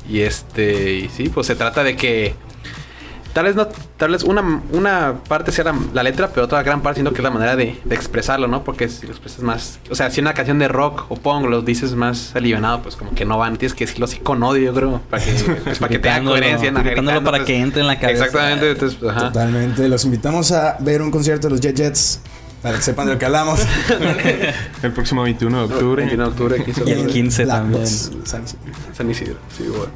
Y 0.09 0.21
este, 0.21 0.95
y 0.95 1.09
sí, 1.09 1.29
pues 1.29 1.49
se 1.49 1.57
trata 1.57 1.83
de 1.83 1.97
que 1.97 2.35
tal 3.37 3.45
vez 3.45 3.55
no, 3.55 3.69
tal 3.99 4.13
vez 4.13 4.23
una, 4.25 4.63
una 4.73 5.17
parte 5.29 5.53
sea 5.53 5.65
la, 5.67 5.75
la 5.93 6.03
letra, 6.03 6.29
pero 6.33 6.47
otra 6.47 6.63
gran 6.63 6.81
parte 6.81 6.97
siento 7.01 7.13
que 7.13 7.19
es 7.19 7.23
la 7.23 7.31
manera 7.31 7.55
de, 7.55 7.79
de 7.85 7.95
expresarlo, 7.95 8.49
¿no? 8.49 8.65
Porque 8.65 8.89
si 8.89 9.05
lo 9.05 9.13
expresas 9.13 9.41
más, 9.43 9.79
o 9.91 9.95
sea, 9.95 10.11
si 10.11 10.23
una 10.23 10.33
canción 10.33 10.59
de 10.59 10.69
rock 10.69 11.05
o 11.11 11.17
punk 11.17 11.45
lo 11.45 11.61
dices 11.61 11.93
más 11.95 12.35
alivianado, 12.35 12.81
pues 12.81 12.97
como 12.97 13.15
que 13.15 13.27
no 13.27 13.37
van, 13.37 13.59
tienes 13.59 13.75
que 13.75 13.85
decirlo 13.85 14.07
así 14.07 14.21
con 14.21 14.43
odio, 14.43 14.63
yo 14.65 14.73
creo, 14.75 15.03
para 15.11 15.23
que, 15.23 15.33
pues, 15.65 15.79
para 15.79 15.91
que 15.91 15.99
tenga 15.99 16.25
coherencia, 16.25 16.71
¿no? 16.71 16.83
gritándolo 16.83 17.23
para 17.23 17.45
que 17.45 17.59
entre 17.59 17.83
en 17.83 17.89
la 17.89 18.01
cabeza. 18.01 18.25
Exactamente, 18.25 18.71
entonces, 18.71 18.99
pues, 18.99 19.11
ajá. 19.15 19.27
Totalmente, 19.27 19.87
los 19.87 20.03
invitamos 20.07 20.53
a 20.53 20.79
ver 20.81 21.03
un 21.03 21.11
concierto 21.11 21.49
de 21.49 21.51
los 21.53 21.61
Jet 21.61 21.77
Jets 21.77 22.21
para 22.63 22.77
que 22.79 22.83
sepan 22.85 23.07
de 23.07 23.13
lo 23.13 23.19
que 23.19 23.27
hablamos. 23.27 23.61
El 24.83 24.93
próximo 24.93 25.23
21 25.25 25.59
de 25.69 25.75
octubre. 25.75 26.03
21 26.05 26.23
de 26.25 26.31
octubre, 26.31 26.65
15 26.65 26.85
de 26.85 26.89
Y 26.89 26.93
el 26.95 26.99
octubre. 27.01 27.13
15 27.13 27.45
La- 27.45 27.55
también. 27.57 27.83
los- 27.83 28.11
San 28.25 28.45
Isidro. 28.45 28.73
San 28.97 29.11
Isidro, 29.11 29.37
sí, 29.57 29.65
bueno. 29.69 29.93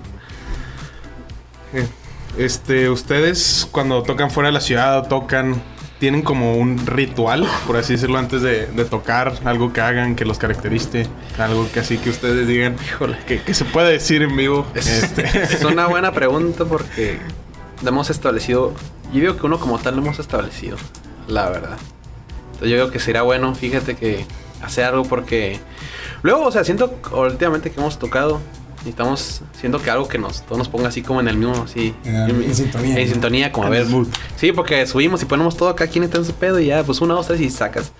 Este, 2.38 2.88
ustedes 2.90 3.68
cuando 3.70 4.02
tocan 4.02 4.30
fuera 4.30 4.48
de 4.48 4.52
la 4.52 4.60
ciudad 4.60 4.98
o 4.98 5.02
tocan, 5.02 5.60
tienen 5.98 6.22
como 6.22 6.56
un 6.56 6.86
ritual, 6.86 7.46
por 7.66 7.76
así 7.76 7.92
decirlo, 7.94 8.18
antes 8.18 8.40
de, 8.40 8.66
de 8.66 8.84
tocar, 8.84 9.34
algo 9.44 9.72
que 9.72 9.80
hagan 9.80 10.16
que 10.16 10.24
los 10.24 10.38
caracterice, 10.38 11.06
algo 11.38 11.68
que 11.72 11.80
así 11.80 11.98
que 11.98 12.08
ustedes 12.10 12.46
digan, 12.46 12.76
Híjole. 12.86 13.18
que, 13.26 13.42
que 13.42 13.52
se 13.52 13.64
puede 13.66 13.92
decir 13.92 14.22
en 14.22 14.34
vivo. 14.36 14.66
Es, 14.74 14.88
Este, 14.88 15.26
es 15.42 15.64
una 15.70 15.86
buena 15.88 16.12
pregunta 16.12 16.64
porque 16.64 17.18
lo 17.82 17.88
hemos 17.88 18.08
establecido. 18.10 18.72
Yo 19.12 19.20
digo 19.20 19.36
que 19.36 19.44
uno 19.46 19.58
como 19.58 19.78
tal 19.78 19.96
lo 19.96 20.02
hemos 20.02 20.18
establecido, 20.18 20.78
la 21.28 21.50
verdad. 21.50 21.76
Entonces 22.46 22.70
yo 22.70 22.76
digo 22.76 22.90
que 22.90 22.98
sería 23.00 23.22
bueno, 23.22 23.54
fíjate 23.54 23.96
que 23.96 24.24
hacer 24.62 24.84
algo 24.84 25.02
porque 25.04 25.58
luego, 26.22 26.44
o 26.46 26.52
sea, 26.52 26.64
siento 26.64 26.98
últimamente 27.12 27.70
que 27.70 27.80
hemos 27.80 27.98
tocado 27.98 28.40
y 28.84 28.88
estamos 28.90 29.42
siento 29.58 29.80
que 29.82 29.90
algo 29.90 30.08
que 30.08 30.18
nos 30.18 30.42
todos 30.42 30.58
nos 30.58 30.68
ponga 30.68 30.88
así 30.88 31.02
como 31.02 31.20
en 31.20 31.28
el 31.28 31.36
mismo, 31.36 31.64
así 31.64 31.94
En 32.04 32.54
sintonía, 32.54 32.96
en 32.98 33.06
¿no? 33.06 33.12
sintonía, 33.12 33.52
como 33.52 33.66
a 33.66 33.70
ver. 33.70 33.86
mood. 33.86 34.08
Sí, 34.36 34.52
porque 34.52 34.86
subimos 34.86 35.20
y 35.22 35.26
ponemos 35.26 35.56
todo 35.56 35.68
acá, 35.68 35.86
quien 35.86 36.04
está 36.04 36.18
en 36.18 36.24
su 36.24 36.32
pedo 36.32 36.58
y 36.58 36.66
ya, 36.66 36.82
pues 36.82 37.00
una, 37.00 37.14
dos, 37.14 37.26
tres 37.26 37.40
y 37.40 37.50
sacas. 37.50 37.92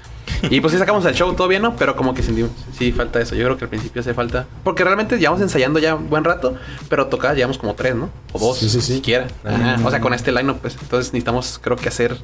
Y 0.49 0.61
pues 0.61 0.73
sí 0.73 0.79
sacamos 0.79 1.05
el 1.05 1.15
show 1.15 1.35
todo 1.35 1.49
bien, 1.49 1.61
¿no? 1.61 1.77
Pero 1.77 1.97
como 1.97 2.15
que 2.15 2.23
sentimos, 2.23 2.51
sí 2.79 2.93
falta 2.93 3.21
eso. 3.21 3.35
Yo 3.35 3.45
creo 3.45 3.59
que 3.59 3.65
al 3.65 3.69
principio 3.69 4.01
hace 4.01 4.15
falta. 4.15 4.47
Porque 4.65 4.85
realmente 4.85 5.19
llevamos 5.19 5.43
ensayando 5.43 5.79
ya 5.81 5.97
un 5.97 6.09
buen 6.09 6.25
rato, 6.25 6.57
pero 6.89 7.09
tocadas 7.09 7.37
llevamos 7.37 7.59
como 7.59 7.75
tres, 7.75 7.95
¿no? 7.95 8.09
O 8.33 8.39
dos, 8.39 8.59
Sí, 8.59 8.71
sí, 8.71 8.81
sí. 8.81 8.95
siquiera. 8.95 9.27
Ajá. 9.45 9.77
O 9.85 9.91
sea, 9.91 10.01
con 10.01 10.15
este 10.15 10.33
line 10.33 10.55
pues 10.55 10.79
entonces 10.81 11.13
necesitamos, 11.13 11.59
creo 11.63 11.77
que 11.77 11.89
hacer 11.89 12.17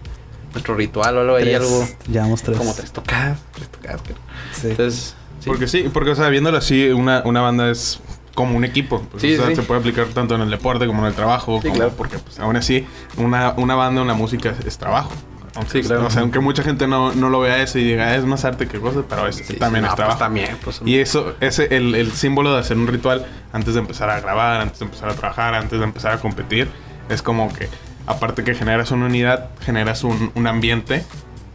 nuestro 0.53 0.75
ritual 0.77 1.19
o 1.19 1.21
algo 1.21 1.35
ahí, 1.37 1.53
algo 1.53 1.87
Llevamos 2.11 2.43
tres. 2.43 2.57
como 2.57 2.73
tres 2.73 2.91
tocadas, 2.93 3.39
tres 3.55 3.69
tocadas. 3.69 4.01
creo. 4.03 4.17
Sí. 4.59 4.69
Entonces, 4.69 5.15
sí. 5.41 5.47
Porque 5.49 5.69
sí, 5.69 5.91
porque 5.93 6.11
o 6.11 6.15
sea, 6.15 6.29
viéndolo 6.31 6.57
así, 6.57 6.87
una, 6.89 7.23
una 7.27 7.43
banda 7.43 7.71
es 7.71 7.99
como 8.37 8.57
un 8.57 8.65
equipo. 8.65 9.01
Pues, 9.11 9.23
Sí, 9.23 9.35
o 9.35 9.39
sea, 9.39 9.47
sí. 9.49 9.57
se 9.57 9.63
puede 9.63 9.81
aplicar 9.81 10.07
tanto 10.15 10.37
en 10.37 10.43
el 10.43 10.51
deporte 10.51 10.87
como 10.87 11.01
en 11.01 11.09
el 11.09 11.15
trabajo. 11.15 11.57
Sí, 11.61 11.69
como- 11.69 11.75
claro. 11.81 11.93
Porque 11.97 12.19
pues, 12.19 12.39
aún 12.39 12.55
así, 12.55 12.87
una, 13.17 13.55
una 13.57 13.75
banda, 13.75 14.03
una 14.03 14.15
música 14.15 14.51
es, 14.51 14.65
es 14.67 14.79
trabajo. 14.79 15.11
Aunque, 15.57 15.83
Sí, 15.83 15.89
claro. 15.89 16.05
O 16.07 16.11
sea, 16.11 16.21
aunque 16.21 16.39
mucha 16.39 16.63
gente 16.63 16.87
no, 16.87 17.13
no 17.15 17.31
lo 17.31 17.41
vea 17.41 17.63
eso 17.63 17.79
y 17.79 17.85
diga, 17.85 18.09
"Ah, 18.09 18.15
es 18.15 18.25
más 18.27 18.45
arte 18.45 18.69
que 18.69 18.79
cosas, 18.79 19.05
pero 19.09 19.27
es, 19.27 19.37
Sí, 19.37 19.55
también 19.55 19.85
sí, 19.85 19.87
es 19.87 19.91
no, 19.93 19.97
trabajo. 19.97 20.19
Pues 20.19 20.27
también, 20.27 20.59
pues. 20.63 20.83
Y 20.85 20.99
eso, 20.99 21.35
ese 21.41 21.75
el, 21.75 21.95
el 21.95 22.13
símbolo 22.13 22.53
de 22.53 22.61
hacer 22.61 22.77
un 22.77 22.87
ritual 22.87 23.25
antes 23.55 23.73
de 23.73 23.81
empezar 23.81 24.11
a 24.11 24.21
grabar, 24.21 24.61
antes 24.61 24.79
de 24.81 24.85
empezar 24.85 25.09
a 25.09 25.15
trabajar, 25.15 25.55
antes 25.55 25.79
de 25.79 25.85
empezar 25.85 26.13
a 26.13 26.19
competir, 26.21 26.69
es 27.09 27.23
como 27.23 27.51
que, 27.55 27.69
aparte 28.07 28.45
que 28.45 28.55
generas 28.55 28.91
una 28.91 29.07
unidad, 29.07 29.49
generas 29.65 30.05
un, 30.05 30.31
un 30.35 30.47
ambiente 30.47 31.05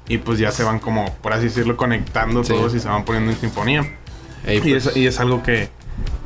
y 0.07 0.17
pues 0.17 0.39
ya 0.39 0.51
se 0.51 0.63
van 0.63 0.79
como, 0.79 1.13
por 1.21 1.33
así 1.33 1.43
decirlo, 1.43 1.77
conectando 1.77 2.41
todos 2.41 2.73
y 2.73 2.79
se 2.79 2.87
van 2.89 3.05
poniendo 3.05 3.31
en 3.31 3.37
sinfonía. 3.37 3.81
Ey, 4.47 4.57
Y 4.57 4.61
pues, 4.71 4.87
es, 4.87 4.97
y 4.97 5.05
es 5.05 5.19
algo 5.19 5.43
que, 5.43 5.69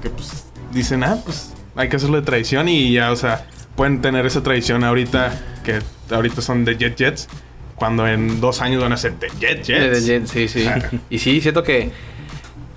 que 0.01 0.09
pues 0.09 0.44
dicen, 0.75 1.03
ah, 1.03 1.17
pues 1.23 1.53
hay 1.75 1.89
que 1.89 1.95
hacerlo 1.95 2.17
de 2.17 2.23
tradición 2.23 2.67
y 2.69 2.93
ya, 2.93 3.11
o 3.11 3.15
sea, 3.15 3.47
pueden 3.75 4.01
tener 4.01 4.25
esa 4.25 4.43
tradición 4.43 4.83
ahorita, 4.83 5.33
que 5.63 5.79
ahorita 6.13 6.41
son 6.41 6.63
de 6.65 6.77
Jet 6.77 6.95
Jets, 6.95 7.27
cuando 7.75 8.07
en 8.07 8.39
dos 8.39 8.61
años 8.61 8.81
van 8.81 8.93
a 8.93 8.97
ser 8.97 9.17
de 9.19 9.29
Jet 9.39 9.65
de- 9.65 9.89
de 9.89 10.01
Jets. 10.01 10.05
Jet, 10.05 10.27
sí, 10.27 10.47
sí. 10.47 10.67
Y 11.09 11.19
sí, 11.19 11.41
siento 11.41 11.63
que 11.63 11.91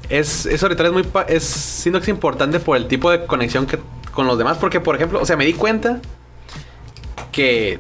es, 0.08 0.46
eso 0.46 0.68
ritual 0.68 0.86
es 0.88 0.92
muy... 0.94 1.06
Es, 1.28 1.44
siento 1.44 2.00
que 2.00 2.04
es 2.04 2.08
importante 2.08 2.58
por 2.60 2.76
el 2.76 2.88
tipo 2.88 3.10
de 3.10 3.26
conexión 3.26 3.66
que 3.66 3.78
con 4.12 4.26
los 4.26 4.38
demás. 4.38 4.56
Porque, 4.58 4.80
por 4.80 4.96
ejemplo, 4.96 5.20
o 5.20 5.26
sea, 5.26 5.36
me 5.36 5.44
di 5.44 5.52
cuenta 5.52 6.00
que 7.32 7.78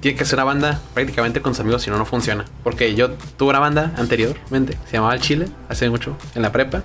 tiene 0.00 0.16
que 0.18 0.24
ser 0.24 0.36
una 0.38 0.44
banda 0.44 0.80
prácticamente 0.94 1.40
con 1.40 1.54
sus 1.54 1.60
amigos, 1.60 1.82
si 1.82 1.90
no, 1.90 1.98
no 1.98 2.04
funciona. 2.06 2.44
Porque 2.64 2.94
yo 2.94 3.10
tuve 3.36 3.50
una 3.50 3.58
banda 3.60 3.92
anteriormente, 3.96 4.76
se 4.86 4.94
llamaba 4.94 5.14
El 5.14 5.20
Chile, 5.20 5.46
hace 5.68 5.88
mucho, 5.90 6.16
en 6.34 6.42
la 6.42 6.52
prepa. 6.52 6.84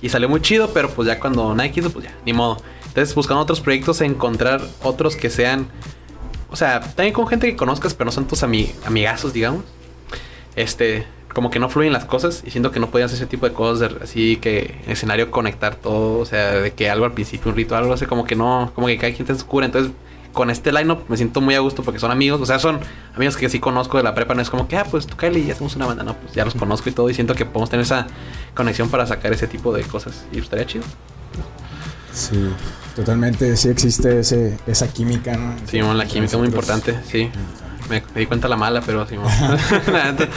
Y 0.00 0.08
salió 0.08 0.28
muy 0.28 0.40
chido, 0.40 0.70
pero 0.72 0.90
pues 0.90 1.06
ya 1.08 1.18
cuando 1.18 1.54
nadie 1.54 1.72
quiso, 1.72 1.90
pues 1.90 2.04
ya, 2.06 2.14
ni 2.24 2.32
modo. 2.32 2.58
Entonces, 2.86 3.14
buscando 3.14 3.42
otros 3.42 3.60
proyectos, 3.60 4.00
encontrar 4.00 4.60
otros 4.82 5.16
que 5.16 5.30
sean... 5.30 5.68
O 6.50 6.56
sea, 6.56 6.80
también 6.80 7.12
con 7.12 7.26
gente 7.26 7.46
que 7.48 7.56
conozcas, 7.56 7.94
pero 7.94 8.06
no 8.06 8.12
son 8.12 8.26
tus 8.26 8.42
ami- 8.42 8.72
amigazos, 8.86 9.32
digamos. 9.32 9.64
Este, 10.56 11.06
como 11.34 11.50
que 11.50 11.58
no 11.58 11.68
fluyen 11.68 11.92
las 11.92 12.04
cosas 12.04 12.42
y 12.44 12.50
siento 12.50 12.70
que 12.70 12.80
no 12.80 12.90
podían 12.90 13.06
hacer 13.06 13.16
ese 13.16 13.26
tipo 13.26 13.46
de 13.46 13.52
cosas 13.52 13.92
así 14.02 14.36
que 14.36 14.80
en 14.86 14.92
escenario 14.92 15.30
conectar 15.30 15.76
todo, 15.76 16.18
o 16.18 16.24
sea, 16.24 16.54
de 16.54 16.72
que 16.72 16.90
algo 16.90 17.04
al 17.04 17.12
principio, 17.12 17.50
un 17.50 17.56
ritual, 17.56 17.82
algo 17.82 17.94
así 17.94 18.06
como 18.06 18.24
que 18.24 18.34
no, 18.34 18.72
como 18.74 18.86
que 18.86 18.96
cada 18.96 19.10
quien 19.12 19.22
está 19.22 19.34
en 19.34 19.38
su 19.38 19.46
cura. 19.46 19.66
Entonces, 19.66 19.92
con 20.38 20.50
este 20.50 20.70
line-up 20.70 21.00
me 21.08 21.16
siento 21.16 21.40
muy 21.40 21.56
a 21.56 21.58
gusto 21.58 21.82
porque 21.82 21.98
son 21.98 22.12
amigos, 22.12 22.40
o 22.40 22.46
sea, 22.46 22.60
son 22.60 22.78
amigos 23.16 23.36
que 23.36 23.48
sí 23.48 23.58
conozco 23.58 23.96
de 23.96 24.04
la 24.04 24.14
prepa, 24.14 24.34
no 24.34 24.40
es 24.40 24.48
como 24.48 24.68
que, 24.68 24.76
ah, 24.76 24.86
pues 24.88 25.04
tú 25.04 25.16
Kylie 25.16 25.40
y 25.40 25.50
hacemos 25.50 25.74
una 25.74 25.86
banda, 25.86 26.04
no, 26.04 26.14
pues 26.14 26.32
ya 26.32 26.44
los 26.44 26.54
conozco 26.54 26.88
y 26.88 26.92
todo 26.92 27.10
y 27.10 27.14
siento 27.14 27.34
que 27.34 27.44
podemos 27.44 27.70
tener 27.70 27.84
esa 27.84 28.06
conexión 28.54 28.88
para 28.88 29.04
sacar 29.04 29.32
ese 29.32 29.48
tipo 29.48 29.74
de 29.74 29.82
cosas 29.82 30.26
y 30.30 30.38
estaría 30.38 30.64
chido. 30.64 30.84
Sí, 32.12 32.50
totalmente, 32.94 33.56
sí 33.56 33.68
existe 33.68 34.20
ese, 34.20 34.56
esa 34.68 34.86
química, 34.86 35.36
¿no? 35.36 35.56
Sí, 35.66 35.80
la 35.80 36.06
química 36.06 36.30
es 36.30 36.38
muy 36.38 36.46
importante, 36.46 36.96
sí. 37.04 37.32
Me, 37.90 38.04
me 38.14 38.20
di 38.20 38.26
cuenta 38.26 38.46
la 38.46 38.56
mala, 38.56 38.80
pero 38.80 39.08
sí. 39.08 39.16
La 39.90 40.04
neta. 40.12 40.28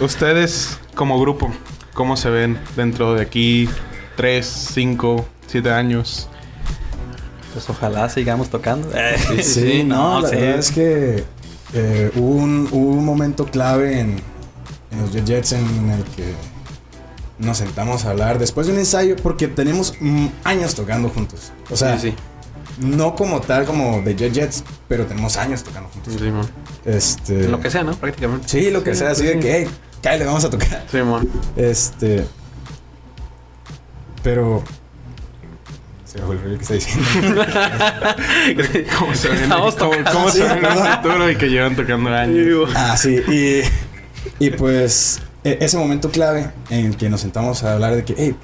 Ustedes, 0.00 0.80
como 0.96 1.20
grupo, 1.20 1.54
¿cómo 1.94 2.16
se 2.16 2.28
ven 2.28 2.58
dentro 2.74 3.14
de 3.14 3.22
aquí 3.22 3.68
3, 4.16 4.44
5, 4.44 5.28
7 5.46 5.70
años? 5.70 6.28
Pues 7.52 7.68
ojalá 7.68 8.08
sigamos 8.08 8.48
tocando. 8.48 8.88
Sí, 9.36 9.42
Sí, 9.42 9.84
no, 9.84 10.20
la 10.20 10.28
sí. 10.28 10.36
verdad 10.36 10.58
es 10.58 10.70
que 10.70 11.24
eh, 11.74 12.10
hubo, 12.16 12.34
un, 12.36 12.68
hubo 12.70 12.90
un 12.92 13.04
momento 13.04 13.46
clave 13.46 14.00
en, 14.00 14.16
en 14.90 15.00
los 15.00 15.12
Jet 15.12 15.24
Jets 15.26 15.52
en 15.52 15.90
el 15.90 16.02
que 16.16 16.34
nos 17.38 17.58
sentamos 17.58 18.04
a 18.04 18.10
hablar 18.10 18.38
después 18.38 18.66
de 18.66 18.72
un 18.72 18.78
ensayo 18.78 19.16
porque 19.16 19.48
tenemos 19.48 19.94
mm, 20.00 20.26
años 20.44 20.74
tocando 20.74 21.08
juntos. 21.08 21.52
O 21.70 21.76
sea, 21.76 21.98
sí, 21.98 22.10
sí. 22.10 22.16
no 22.86 23.14
como 23.14 23.40
tal 23.40 23.64
como 23.64 24.00
de 24.02 24.14
Jet 24.14 24.32
Jets, 24.32 24.64
pero 24.88 25.06
tenemos 25.06 25.36
años 25.36 25.62
tocando 25.62 25.88
juntos. 25.90 26.14
Sí, 26.18 26.30
man. 26.30 26.46
Este. 26.84 27.48
Lo 27.48 27.60
que 27.60 27.70
sea, 27.70 27.82
¿no? 27.84 27.94
Prácticamente. 27.94 28.48
Sí, 28.48 28.70
lo 28.70 28.82
que 28.82 28.94
sea, 28.94 29.10
así 29.10 29.24
de 29.24 29.38
que, 29.40 29.56
hey, 29.58 29.68
cállate, 30.02 30.24
vamos 30.24 30.44
a 30.44 30.50
tocar. 30.50 30.84
Sí. 30.90 30.98
Este. 31.56 32.24
Pero. 34.22 34.62
Se 36.12 36.18
me 36.18 36.26
fue 36.26 36.34
el 36.34 36.42
rollo 36.42 36.56
que 36.56 36.62
está 36.62 36.74
diciendo. 36.74 37.42
¿Cómo 38.98 39.14
se 39.14 39.28
ven, 39.28 39.42
Estamos 39.44 39.74
cómo- 39.76 39.90
tocando. 39.92 40.10
cómo 40.12 40.28
se 40.30 40.42
Ah, 40.44 41.00
Sí, 41.02 41.08
ven 41.08 41.30
y 41.30 41.36
que 41.36 41.48
llevan 41.48 41.76
tocando 41.76 42.10
años? 42.14 42.70
Ah, 42.74 42.96
sí, 42.96 43.16
y, 43.28 43.62
y 44.44 44.50
pues 44.50 45.20
e- 45.44 45.58
ese 45.60 45.76
momento 45.78 46.10
clave 46.10 46.50
en 46.70 46.86
el 46.86 46.96
que 46.96 47.08
nos 47.08 47.20
sentamos 47.22 47.62
a 47.64 47.72
hablar 47.74 47.96
de 47.96 48.04
que, 48.04 48.14
hey, 48.16 48.36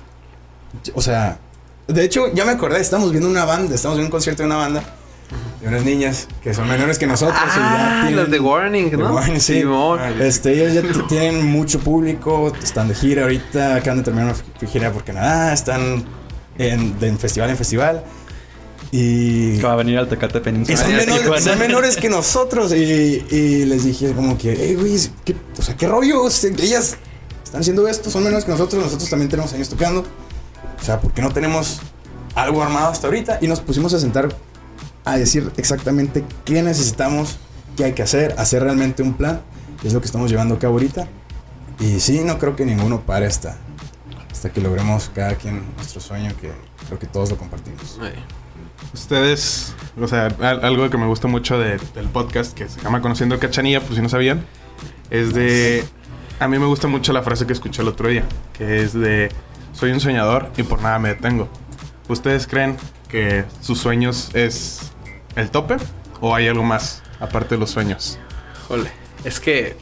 o 0.94 1.02
sea, 1.02 1.38
de 1.86 2.04
hecho 2.04 2.32
ya 2.34 2.44
me 2.44 2.52
acordé, 2.52 2.80
estamos 2.80 3.10
viendo 3.10 3.28
una 3.28 3.44
banda, 3.44 3.74
estamos 3.74 3.96
viendo 3.98 4.06
un 4.08 4.12
concierto 4.12 4.42
de 4.42 4.46
una 4.46 4.56
banda 4.56 4.82
de 5.60 5.68
unas 5.68 5.84
niñas 5.84 6.26
que 6.42 6.54
son 6.54 6.68
menores 6.68 6.98
que 6.98 7.06
nosotros. 7.06 7.38
y 7.54 7.58
ya 7.58 7.98
Ah, 8.00 8.00
tienen- 8.06 8.16
los 8.16 8.30
de 8.30 8.40
Warning, 8.40 8.90
The 8.90 8.96
¿no? 8.96 9.12
Warning, 9.12 9.40
sí. 9.40 9.60
Simón. 9.60 10.00
Este, 10.20 10.52
ellos 10.54 10.72
ya 10.72 11.06
tienen 11.06 11.44
mucho 11.46 11.80
público, 11.80 12.50
están 12.62 12.88
de 12.88 12.94
gira 12.94 13.22
ahorita, 13.24 13.74
acaban 13.76 13.98
de 13.98 14.04
terminar 14.04 14.34
una 14.60 14.68
gira 14.70 14.90
por 14.90 15.04
Canadá, 15.04 15.52
están 15.52 16.04
en, 16.58 16.98
de 16.98 17.12
festival 17.16 17.50
en 17.50 17.56
festival. 17.56 18.04
Y 18.90 19.58
Que 19.58 19.66
va 19.66 19.74
a 19.74 19.76
venir 19.76 19.98
al 19.98 20.08
Tecate 20.08 20.38
y 20.38 20.40
Península. 20.40 20.78
son, 20.78 20.96
menores, 20.96 21.44
son 21.44 21.58
menores 21.58 21.96
que 21.96 22.08
nosotros. 22.08 22.72
Y, 22.72 23.24
y 23.30 23.64
les 23.66 23.84
dije 23.84 24.12
como 24.12 24.38
que, 24.38 24.56
hey, 24.58 24.76
güey, 24.78 24.96
¿qué, 25.24 25.36
o 25.58 25.62
sea, 25.62 25.76
¿qué 25.76 25.86
rollo? 25.86 26.26
Ellas 26.26 26.96
están 27.44 27.60
haciendo 27.60 27.86
esto, 27.88 28.10
son 28.10 28.24
menores 28.24 28.44
que 28.44 28.50
nosotros, 28.50 28.82
nosotros 28.82 29.08
también 29.10 29.28
tenemos 29.28 29.52
años 29.52 29.68
tocando. 29.68 30.04
O 30.80 30.84
sea, 30.84 31.00
¿por 31.00 31.12
qué 31.12 31.22
no 31.22 31.30
tenemos 31.32 31.80
algo 32.34 32.62
armado 32.62 32.88
hasta 32.88 33.06
ahorita? 33.08 33.38
Y 33.40 33.48
nos 33.48 33.60
pusimos 33.60 33.92
a 33.94 33.98
sentar 33.98 34.28
a 35.04 35.16
decir 35.16 35.50
exactamente 35.56 36.24
qué 36.44 36.62
necesitamos, 36.62 37.38
qué 37.76 37.84
hay 37.84 37.92
que 37.92 38.02
hacer, 38.02 38.34
hacer 38.38 38.62
realmente 38.62 39.02
un 39.02 39.14
plan. 39.14 39.40
Es 39.84 39.92
lo 39.92 40.00
que 40.00 40.06
estamos 40.06 40.30
llevando 40.30 40.56
a 40.56 40.58
cabo 40.58 40.74
ahorita. 40.74 41.08
Y 41.80 42.00
sí, 42.00 42.20
no 42.24 42.38
creo 42.38 42.56
que 42.56 42.64
ninguno 42.64 43.00
pare 43.02 43.26
hasta, 43.26 43.56
hasta 44.38 44.50
que 44.52 44.60
logremos 44.60 45.10
cada 45.12 45.34
quien 45.34 45.64
nuestro 45.74 46.00
sueño, 46.00 46.30
que 46.40 46.52
creo 46.86 46.96
que 47.00 47.08
todos 47.08 47.28
lo 47.30 47.36
compartimos. 47.36 47.98
Ustedes, 48.94 49.74
o 50.00 50.06
sea, 50.06 50.26
al- 50.40 50.64
algo 50.64 50.88
que 50.88 50.96
me 50.96 51.06
gusta 51.06 51.26
mucho 51.26 51.58
de- 51.58 51.78
del 51.92 52.06
podcast 52.06 52.56
que 52.56 52.68
se 52.68 52.80
llama 52.80 53.02
Conociendo 53.02 53.36
Cachanilla, 53.40 53.80
pues 53.80 53.96
si 53.96 54.00
no 54.00 54.08
sabían, 54.08 54.46
es 55.10 55.34
de. 55.34 55.84
A 56.38 56.46
mí 56.46 56.56
me 56.56 56.66
gusta 56.66 56.86
mucho 56.86 57.12
la 57.12 57.22
frase 57.22 57.48
que 57.48 57.52
escuché 57.52 57.82
el 57.82 57.88
otro 57.88 58.08
día, 58.08 58.22
que 58.52 58.80
es 58.80 58.92
de: 58.92 59.28
Soy 59.72 59.90
un 59.90 59.98
soñador 59.98 60.52
y 60.56 60.62
por 60.62 60.80
nada 60.82 61.00
me 61.00 61.08
detengo. 61.08 61.48
¿Ustedes 62.08 62.46
creen 62.46 62.76
que 63.08 63.44
sus 63.60 63.80
sueños 63.80 64.30
es 64.34 64.92
el 65.34 65.50
tope 65.50 65.78
o 66.20 66.32
hay 66.36 66.46
algo 66.46 66.62
más 66.62 67.02
aparte 67.18 67.56
de 67.56 67.58
los 67.58 67.70
sueños? 67.70 68.20
Jole. 68.68 68.88
Es 69.24 69.40
que. 69.40 69.76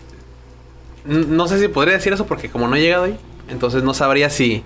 No 1.04 1.46
sé 1.46 1.60
si 1.60 1.68
podría 1.68 1.92
decir 1.94 2.14
eso 2.14 2.26
porque 2.26 2.48
como 2.48 2.66
no 2.68 2.74
he 2.76 2.80
llegado 2.80 3.04
ahí, 3.04 3.18
entonces 3.48 3.82
no 3.82 3.94
sabría 3.94 4.30
si. 4.30 4.64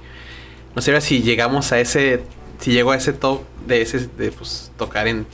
No 0.75 0.83
sabría 0.83 1.01
si 1.01 1.23
llegamos 1.23 1.73
a 1.73 1.81
ese. 1.81 2.23
Si 2.59 2.73
llego 2.73 2.93
a 2.93 2.97
ese 2.97 3.13
top 3.13 3.43
de 3.67 3.83
ese. 3.83 4.09
De 4.19 4.33
pues 4.33 4.71
tocar 4.77 5.09
en. 5.09 5.27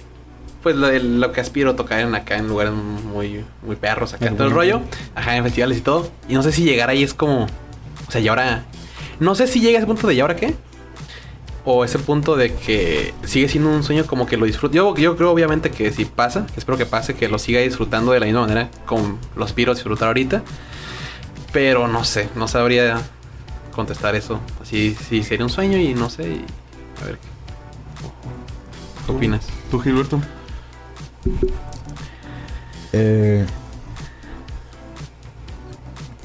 Pues 0.62 0.74
lo, 0.76 0.90
lo 0.90 1.32
que 1.32 1.40
aspiro 1.40 1.70
a 1.70 1.76
tocar 1.76 2.00
en 2.00 2.14
acá 2.14 2.36
en 2.36 2.48
lugares 2.48 2.72
muy, 2.72 3.44
muy 3.62 3.76
perros, 3.76 4.14
acá 4.14 4.26
El 4.26 4.34
todo 4.34 4.48
el 4.48 4.52
rollo. 4.52 4.80
Ajá, 5.14 5.36
en 5.36 5.44
festivales 5.44 5.78
y 5.78 5.80
todo. 5.80 6.10
Y 6.28 6.34
no 6.34 6.42
sé 6.42 6.52
si 6.52 6.64
llegar 6.64 6.88
ahí 6.88 7.02
es 7.02 7.14
como. 7.14 7.44
O 7.44 8.10
sea, 8.10 8.20
y 8.20 8.28
ahora. 8.28 8.64
No 9.18 9.34
sé 9.34 9.46
si 9.46 9.60
llega 9.60 9.78
a 9.78 9.80
ese 9.80 9.86
punto 9.86 10.06
de 10.06 10.14
¿y 10.14 10.20
ahora 10.20 10.36
qué? 10.36 10.54
O 11.64 11.84
ese 11.84 11.98
punto 11.98 12.36
de 12.36 12.54
que 12.54 13.14
sigue 13.24 13.48
siendo 13.48 13.70
un 13.70 13.82
sueño 13.82 14.06
como 14.06 14.26
que 14.26 14.36
lo 14.36 14.44
disfruto. 14.44 14.74
Yo, 14.74 14.94
yo 14.94 15.16
creo 15.16 15.30
obviamente 15.30 15.70
que 15.70 15.90
si 15.90 16.04
pasa, 16.04 16.46
que 16.46 16.60
espero 16.60 16.76
que 16.76 16.84
pase, 16.84 17.14
que 17.14 17.28
lo 17.28 17.38
siga 17.38 17.60
disfrutando 17.60 18.12
de 18.12 18.20
la 18.20 18.26
misma 18.26 18.42
manera 18.42 18.70
con 18.84 19.18
los 19.34 19.52
piros 19.52 19.78
disfrutar 19.78 20.08
ahorita. 20.08 20.42
Pero 21.52 21.88
no 21.88 22.04
sé, 22.04 22.28
no 22.36 22.46
sabría 22.46 23.00
contestar 23.76 24.16
eso. 24.16 24.40
Así, 24.60 24.96
sí, 25.08 25.22
sería 25.22 25.44
un 25.44 25.50
sueño 25.50 25.78
y 25.78 25.94
no 25.94 26.10
sé. 26.10 26.24
y- 26.28 26.44
a 27.02 27.04
ver. 27.06 27.18
¿Qué 29.06 29.12
opinas? 29.12 29.46
¿Tú, 29.70 29.78
Gilberto? 29.78 30.20
Eh, 32.92 33.44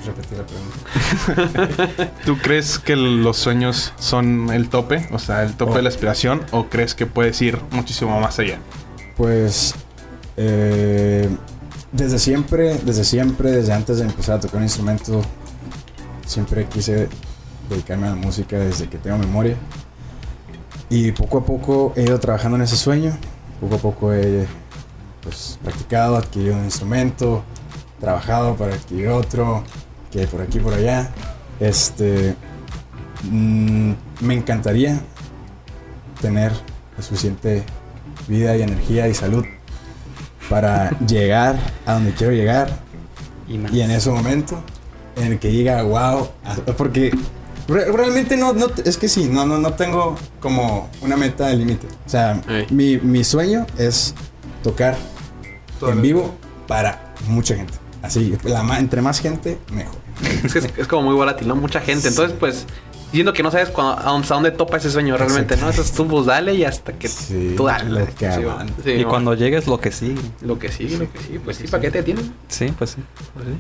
repetir 0.06 0.38
la 0.38 0.46
pregunta. 0.48 2.12
¿Tú 2.26 2.38
crees 2.38 2.80
que 2.80 2.96
los 2.96 3.38
sueños 3.38 3.94
son 4.00 4.50
el 4.52 4.70
tope? 4.70 5.08
O 5.12 5.20
sea, 5.20 5.44
el 5.44 5.54
tope 5.54 5.74
Oh. 5.74 5.76
de 5.76 5.82
la 5.84 5.90
aspiración 5.90 6.42
o 6.52 6.68
crees 6.70 6.96
que 6.96 7.06
puedes 7.06 7.40
ir 7.42 7.60
muchísimo 7.72 8.20
más 8.20 8.40
allá? 8.40 8.60
Pues 9.18 9.76
eh, 10.38 11.30
desde 11.92 12.18
siempre, 12.20 12.76
desde 12.80 13.04
siempre, 13.04 13.52
desde 13.52 13.74
antes 13.74 13.98
de 13.98 14.06
empezar 14.06 14.38
a 14.38 14.40
tocar 14.40 14.58
un 14.58 14.64
instrumento, 14.64 15.22
siempre 16.26 16.66
quise 16.66 17.10
dedicarme 17.74 18.08
a 18.08 18.12
la 18.12 18.16
música 18.16 18.58
desde 18.58 18.88
que 18.90 18.98
tengo 18.98 19.18
memoria. 19.18 19.56
Y 20.90 21.12
poco 21.12 21.40
a 21.40 21.46
poco 21.46 21.94
he 21.96 22.04
ido 22.04 22.20
trabajando 22.20 22.58
en 22.58 22.64
ese 22.64 22.78
sueño. 22.78 23.18
Poco 23.60 23.76
a 23.76 23.78
poco 23.78 24.14
he 24.14 24.46
pues, 25.22 25.58
practicado, 25.64 26.18
adquirido 26.18 26.56
un 26.56 26.66
instrumento, 26.66 27.44
trabajado 28.00 28.56
para 28.56 28.76
adquirir 28.76 29.10
otro, 29.10 29.64
que 30.12 30.28
por 30.28 30.42
aquí 30.42 30.60
por 30.60 30.74
allá. 30.74 31.10
Este, 31.60 32.36
mm, 33.30 33.92
me 34.22 34.34
encantaría 34.34 35.00
tener 36.22 36.52
la 36.98 37.04
suficiente 37.04 37.64
vida 38.28 38.56
y 38.58 38.62
energía 38.62 39.08
y 39.08 39.14
salud 39.14 39.46
para 40.50 40.92
llegar 41.00 41.58
a 41.86 41.94
donde 41.94 42.14
quiero 42.14 42.34
llegar 42.34 42.70
Y 43.48 43.82
en 43.82 43.92
ese 43.92 44.10
momento 44.10 44.62
en 45.16 45.34
el 45.34 45.40
que 45.40 45.50
diga 45.50 45.84
wow 45.84 46.30
porque 46.78 47.12
re- 47.72 47.92
realmente 47.92 48.38
no, 48.38 48.54
no 48.54 48.68
es 48.86 48.98
que 48.98 49.08
sí 49.08 49.28
no 49.32 49.46
no 49.46 49.58
no 49.58 49.74
tengo 49.74 50.16
como 50.40 50.90
una 51.02 51.16
meta 51.18 51.48
de 51.48 51.56
límite 51.56 51.88
o 52.06 52.10
sea 52.10 52.42
mi, 52.70 52.98
mi 52.98 53.24
sueño 53.24 53.66
es 53.78 54.14
tocar 54.64 54.96
en 55.82 56.02
vivo 56.02 56.36
para 56.68 57.14
mucha 57.28 57.56
gente 57.56 57.74
así 58.02 58.38
la 58.44 58.62
entre 58.78 59.02
más 59.02 59.20
gente 59.20 59.58
mejor 59.72 60.00
Es 60.46 60.54
que 60.54 60.60
es, 60.60 60.70
es 60.78 60.88
como 60.88 61.04
muy 61.04 61.16
volátil, 61.16 61.48
¿no? 61.48 61.56
Mucha 61.56 61.80
gente. 61.82 62.08
Entonces, 62.10 62.36
pues, 62.40 62.68
siento 63.12 63.34
que 63.34 63.42
no 63.42 63.50
sabes 63.50 63.70
cuándo- 63.70 63.98
a 64.00 64.04
dónde, 64.12 64.22
hasta 64.26 64.36
dónde 64.36 64.52
topa 64.52 64.78
ese 64.78 64.92
sueño 64.92 65.18
realmente, 65.18 65.56
¿no? 65.58 65.68
Entonces 65.70 65.92
tú 65.96 66.08
pues 66.08 66.28
dale 66.28 66.54
y 66.54 66.64
hasta 66.64 66.94
que 66.94 67.08
Sí, 67.08 67.56
tú 67.58 67.66
dale. 67.66 67.90
lo 68.02 68.06
que 68.06 68.32
Sí, 68.32 68.42
aguante. 68.44 68.84
sí, 68.84 68.90
y 68.92 68.94
bueno. 68.98 69.10
cuando 69.10 69.34
llegues, 69.34 69.66
lo 69.66 69.80
que 69.80 69.92
sigue. 69.92 70.22
Lo 70.42 70.60
que 70.60 70.70
sí, 70.72 70.90
lo 70.90 71.12
que 71.12 71.18
sí. 71.20 71.40
Pues 71.44 71.58
sí, 71.58 71.66
¿para 71.68 71.82
qué 71.82 71.90
te 71.90 72.04
tienen? 72.04 72.32
Sí, 72.50 72.72
pues 72.78 72.92
sí. 72.92 72.98
Pues 73.34 73.46
sí. 73.48 73.54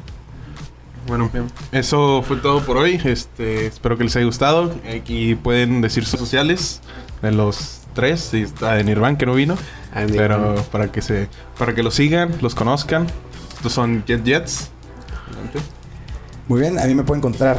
Bueno, 1.08 1.30
eso 1.72 2.22
fue 2.22 2.38
todo 2.38 2.62
por 2.62 2.78
hoy. 2.78 3.00
Este, 3.04 3.68
espero 3.68 3.98
que 3.98 4.04
les 4.04 4.16
haya 4.16 4.26
gustado. 4.26 4.74
Aquí 4.96 5.36
pueden 5.36 5.82
decir 5.82 6.06
sus 6.06 6.20
sociales 6.20 6.82
de 7.22 7.32
los 7.32 7.82
tres. 7.94 8.34
Y 8.34 8.44
está 8.44 8.76
de 8.76 8.84
Nirvan 8.84 9.18
que 9.18 9.26
no 9.26 9.34
vino. 9.34 9.56
Ah. 9.94 10.06
Pero 10.08 10.56
para 10.72 10.92
que 10.92 11.02
se, 11.02 11.28
para 11.58 11.76
que 11.76 11.84
los 11.84 11.96
sigan, 11.96 12.32
los 12.42 12.56
conozcan. 12.56 13.08
Estos 13.56 13.74
son 13.74 14.04
Jet 14.06 14.24
Jets. 14.24 14.72
Adelante. 15.28 15.60
Muy 16.48 16.60
bien, 16.60 16.80
a 16.80 16.86
mí 16.86 16.96
me 16.96 17.04
pueden 17.04 17.20
encontrar, 17.20 17.58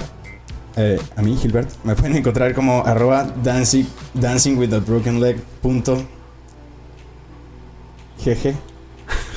eh, 0.76 1.00
a 1.16 1.22
mí 1.22 1.36
Gilbert, 1.40 1.70
me 1.84 1.94
pueden 1.94 2.16
encontrar 2.16 2.52
como 2.54 2.84
arroba 2.84 3.24
dancing, 3.42 3.86
dancing 4.12 4.58
with 4.58 4.68
the 4.68 4.80
broken 4.80 5.20
leg 5.20 5.40
punto. 5.62 6.04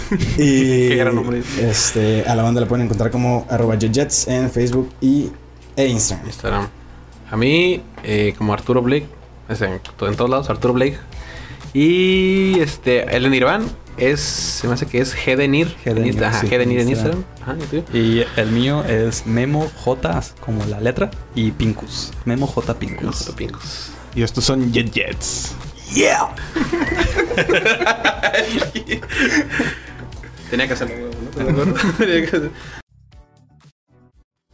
Y 0.37 0.89
Qué 0.89 0.95
gran 0.97 1.15
nombre. 1.15 1.41
este, 1.59 2.23
a 2.27 2.35
la 2.35 2.43
banda 2.43 2.61
la 2.61 2.67
pueden 2.67 2.85
encontrar 2.85 3.11
como 3.11 3.45
arroba 3.49 3.77
jetjets 3.77 4.27
en 4.27 4.49
Facebook 4.51 4.91
y, 5.01 5.29
e 5.75 5.87
Instagram. 5.87 6.27
Instagram. 6.27 6.67
A 7.31 7.37
mí, 7.37 7.81
eh, 8.03 8.33
como 8.37 8.53
Arturo 8.53 8.81
Blake, 8.81 9.07
es 9.49 9.61
en, 9.61 9.79
to- 9.97 10.07
en 10.07 10.15
todos 10.15 10.29
lados, 10.29 10.49
Arturo 10.49 10.73
Blake. 10.73 10.97
Y 11.73 12.59
este, 12.59 13.03
el 13.15 13.23
de 13.23 13.29
Nirvan 13.29 13.65
es, 13.97 14.19
se 14.21 14.67
me 14.67 14.75
hace 14.75 14.85
que 14.85 14.99
es 15.01 15.15
G 15.15 15.35
de 15.35 15.47
Nir. 15.47 15.75
G 15.83 15.85
de 15.85 15.91
en 15.91 16.01
Nir, 16.03 16.15
Insta- 16.15 16.27
ajá, 16.29 16.41
sí, 16.41 16.47
G 16.47 16.57
de 16.57 16.65
Nir 16.65 16.79
en 16.81 16.89
Instagram. 16.89 17.23
Instagram. 17.41 17.81
Ajá, 17.81 17.87
¿y? 17.93 17.97
Y 17.97 18.25
el 18.37 18.51
mío 18.51 18.83
es 18.85 19.25
Memo 19.25 19.69
J, 19.83 20.21
como 20.39 20.63
la 20.65 20.79
letra, 20.79 21.09
y 21.33 21.51
Pincus. 21.51 22.11
Memo 22.25 22.47
J 22.47 22.73
Pincus. 22.75 23.91
Y 24.13 24.21
estos 24.23 24.45
son 24.45 24.71
Jet 24.71 24.91
Jets. 24.93 25.55
Tenía 30.49 30.67
que 30.67 30.73
hacerlo, 30.73 31.09
¿no? 31.37 32.51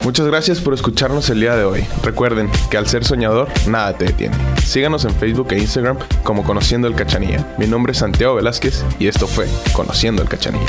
Muchas 0.03 0.25
gracias 0.25 0.59
por 0.59 0.73
escucharnos 0.73 1.29
el 1.29 1.41
día 1.41 1.55
de 1.55 1.63
hoy. 1.63 1.85
Recuerden 2.03 2.49
que 2.71 2.77
al 2.77 2.87
ser 2.87 3.05
soñador, 3.05 3.49
nada 3.67 3.95
te 3.95 4.05
detiene. 4.05 4.35
Síganos 4.65 5.05
en 5.05 5.13
Facebook 5.13 5.49
e 5.51 5.59
Instagram 5.59 5.99
como 6.23 6.43
Conociendo 6.43 6.87
el 6.87 6.95
Cachanilla. 6.95 7.45
Mi 7.59 7.67
nombre 7.67 7.91
es 7.91 7.99
Santiago 7.99 8.35
Velázquez 8.35 8.83
y 8.97 9.07
esto 9.07 9.27
fue 9.27 9.47
Conociendo 9.73 10.23
el 10.23 10.27
Cachanilla. 10.27 10.65